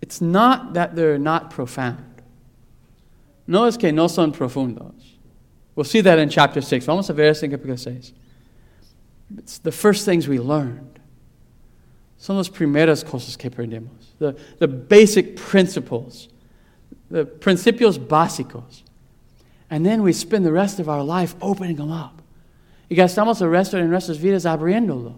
[0.01, 2.23] It's not that they're not profound.
[3.45, 4.95] No es que no son profundos.
[5.75, 6.87] We'll see that in chapter 6.
[6.87, 8.13] Vamos a ver eso en capítulo 6.
[9.37, 10.99] It's the first things we learned.
[12.17, 14.15] Son las primeras cosas que aprendemos.
[14.17, 16.29] The, the basic principles,
[17.11, 18.81] the principios básicos.
[19.69, 22.22] And then we spend the rest of our life opening them up.
[22.89, 25.15] Y gastamos el resto de nuestras vidas abriéndolo.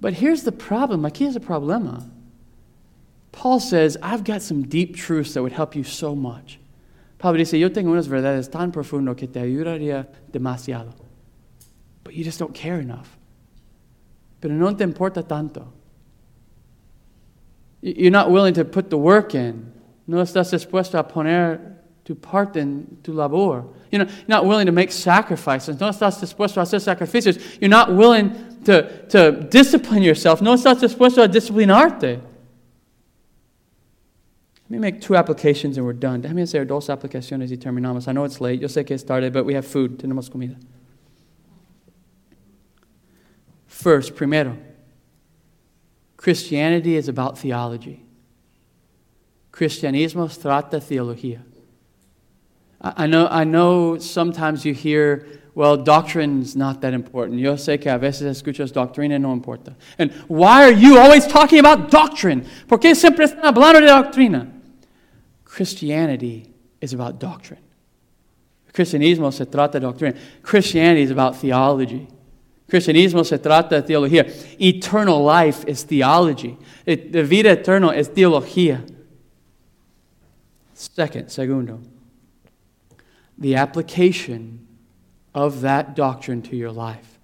[0.00, 1.04] But here's the problem.
[1.04, 2.08] Aquí es el problema.
[3.32, 6.58] Paul says, I've got some deep truths that would help you so much.
[7.18, 10.94] Pablo dice, yo tengo unas verdades tan profundas que te ayudaría demasiado.
[12.02, 13.18] But you just don't care enough.
[14.40, 15.72] Pero no te importa tanto.
[17.82, 19.72] You're not willing to put the work in.
[20.06, 23.68] No estás dispuesto a poner tu parte en tu labor.
[23.90, 25.80] You're not, you're not willing to make sacrifices.
[25.80, 27.58] No estás dispuesto a hacer sacrificios.
[27.60, 30.40] You're not willing to, to discipline yourself.
[30.40, 32.20] No estás dispuesto a disciplinarte.
[34.70, 36.22] Let me make two applications and we're done.
[36.22, 38.06] Déjame hacer dos aplicaciones y terminamos.
[38.06, 38.60] I know it's late.
[38.60, 39.98] Yo sé que es tarde, but we have food.
[39.98, 40.56] Tenemos comida.
[43.66, 44.56] First, primero,
[46.16, 48.04] Christianity is about theology.
[49.50, 51.42] Cristianismo trata teología.
[52.80, 57.38] I know, I know sometimes you hear, well, doctrine's not that important.
[57.38, 59.76] Yo sé que a veces escuchas doctrina no importa.
[59.98, 62.46] And why are you always talking about doctrine?
[62.66, 64.50] ¿Por qué siempre están hablando de doctrina?
[65.44, 67.60] Christianity is about doctrine.
[68.72, 70.16] Cristianismo se trata de doctrina.
[70.42, 72.08] Christianity is about theology.
[72.70, 74.26] Cristianismo se trata de teología.
[74.58, 76.56] Eternal life is theology.
[76.86, 78.86] The vida eterna es teología.
[80.72, 81.80] Second, segundo,
[83.40, 84.66] the application
[85.34, 87.18] of that doctrine to your life.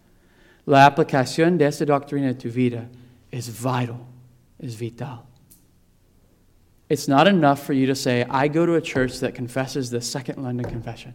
[0.64, 2.88] La aplicación de esta doctrina a tu vida
[3.30, 4.06] es vital,
[4.58, 5.26] es vital.
[6.88, 10.00] It's not enough for you to say, I go to a church that confesses the
[10.00, 11.14] Second London Confession.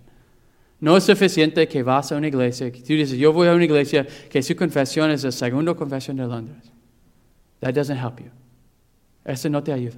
[0.81, 3.63] No es suficiente que vas a una iglesia, que tú dices, yo voy a una
[3.63, 6.71] iglesia que su confesión es la segunda confesión de Londres.
[7.61, 8.31] That doesn't help you.
[9.23, 9.97] Eso no te ayuda.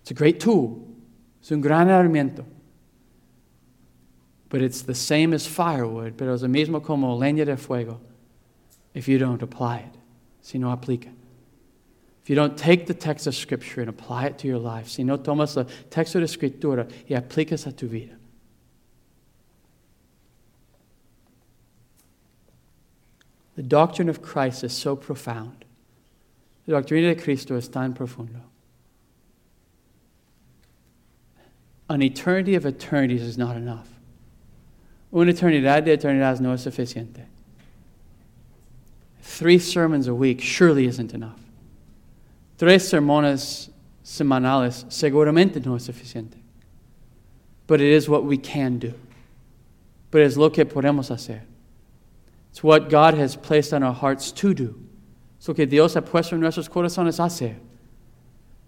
[0.00, 0.82] It's a great tool.
[1.40, 2.44] Es un gran herramienta.
[4.52, 7.98] But it's the same as firewood, pero es lo mismo como leña de fuego
[8.92, 9.94] if you don't apply it,
[10.42, 11.08] si no aplica.
[12.22, 15.04] If you don't take the text of Scripture and apply it to your life, si
[15.04, 18.14] no tomas el texto de Escritura y aplicas a tu vida.
[23.56, 25.64] The doctrine of Christ is so profound.
[26.66, 28.42] La doctrina de Cristo es tan profundo.
[31.88, 33.91] An eternity of eternities is not enough.
[35.12, 37.26] Una eternidad de eternidades no es suficiente.
[39.22, 41.38] Three sermons a week surely isn't enough.
[42.56, 43.70] Tres sermones
[44.02, 46.38] semanales seguramente no es suficiente.
[47.66, 48.94] But it is what we can do.
[50.10, 51.42] But es lo que podemos hacer.
[52.50, 54.78] It's what God has placed on our hearts to do.
[55.40, 57.56] Es lo que Dios ha puesto en nuestros corazones hacer.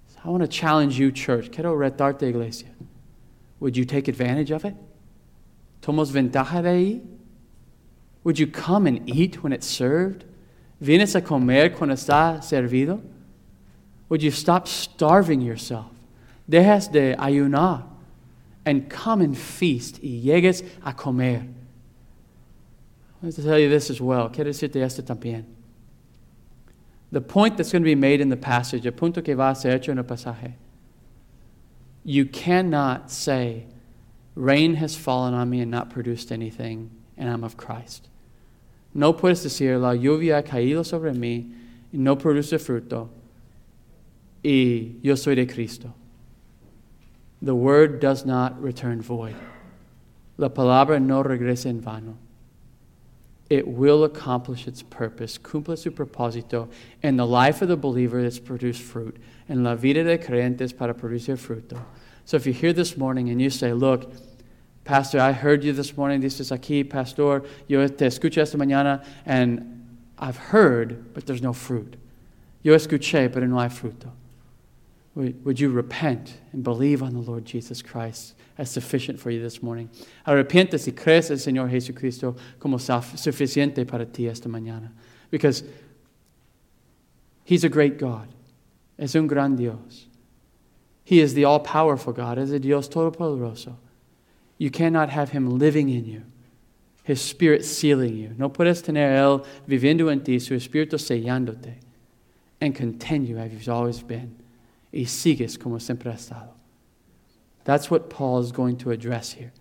[0.08, 1.50] So I want to challenge you, church.
[1.50, 2.68] Quiero retarte, iglesia.
[3.60, 4.74] Would you take advantage of it?
[5.84, 6.62] ¿Tomos ventaja?
[8.24, 10.24] Would you come and eat when it's served?
[10.80, 13.02] ¿Vienes a comer cuando está servido?
[14.08, 15.90] Would you stop starving yourself?
[16.48, 17.84] Dejas de ayunar
[18.64, 21.42] and come and feast y llegues a comer.
[21.42, 24.30] I want to tell you this as well.
[24.30, 25.44] Quiero decirte esto también.
[27.12, 29.54] The point that's going to be made in the passage, el punto que va a
[29.54, 30.54] ser hecho en el pasaje,
[32.04, 33.66] you cannot say,
[34.34, 38.08] rain has fallen on me and not produced anything, and I'm of Christ.
[38.92, 41.52] No puedes decir, la lluvia ha caído sobre mí
[41.92, 43.08] y no produce fruto,
[44.44, 45.94] y yo soy de Cristo.
[47.42, 49.36] The word does not return void.
[50.38, 52.16] La palabra no regresa en vano.
[53.50, 56.70] It will accomplish its purpose, cumple su propósito
[57.02, 59.16] in the life of the believer that's produced fruit,
[59.48, 61.78] en la vida de creyentes para producir fruto.
[62.24, 64.12] So if you're here this morning and you say, Look,
[64.84, 69.86] Pastor, I heard you this morning, dices aquí, Pastor, yo te escuché esta mañana, and
[70.18, 71.96] I've heard, but there's no fruit.
[72.62, 74.10] Yo escuché, pero no hay fruto.
[75.14, 79.62] Would, you repent and believe on the Lord Jesus Christ as sufficient for you this
[79.62, 79.88] morning?
[80.26, 84.90] Arrepientes y crees el Señor Jesucristo como suf- suficiente para ti esta mañana.
[85.30, 85.62] Because
[87.44, 88.28] He's a great God.
[88.98, 90.06] Es un gran Dios.
[91.04, 93.76] He is the all powerful God, es el Dios todopoderoso.
[94.56, 96.22] You cannot have Him living in you,
[97.02, 98.34] His Spirit sealing you.
[98.38, 101.74] No puedes tener Él viviendo en ti, su Espíritu sellándote,
[102.60, 104.36] and continue as you've always been.
[104.92, 106.54] Y sigues como siempre has estado.
[107.64, 109.52] That's what Paul is going to address here.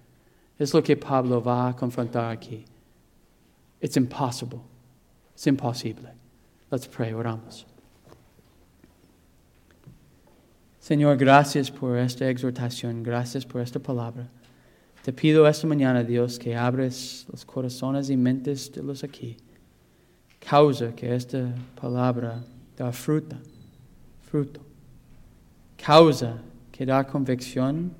[0.60, 2.66] Es lo que Pablo va a confrontar aquí.
[3.82, 4.64] It's impossible.
[5.34, 6.12] It's imposible.
[6.70, 7.66] Let's pray, oramos.
[10.84, 14.28] Señor, gracias por esta exhortación, gracias por esta palabra.
[15.02, 19.38] Te pido esta mañana, Dios, que abres los corazones y mentes de los aquí.
[20.42, 22.44] Causa que esta palabra
[22.76, 23.38] da fruta,
[24.24, 24.60] fruto.
[25.78, 27.96] Causa que da convicción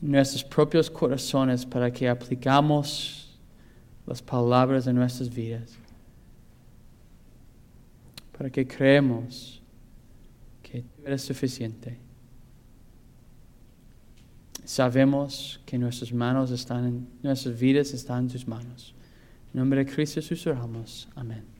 [0.00, 3.38] en nuestros propios corazones para que aplicamos
[4.06, 5.76] las palabras en nuestras vidas.
[8.38, 9.61] Para que creemos
[11.04, 11.98] eres suficiente.
[14.64, 18.94] Sabemos que nuestras manos están en, nuestras vidas están en tus manos.
[19.52, 21.08] En nombre de Cristo Jesús oramos.
[21.14, 21.51] Amén.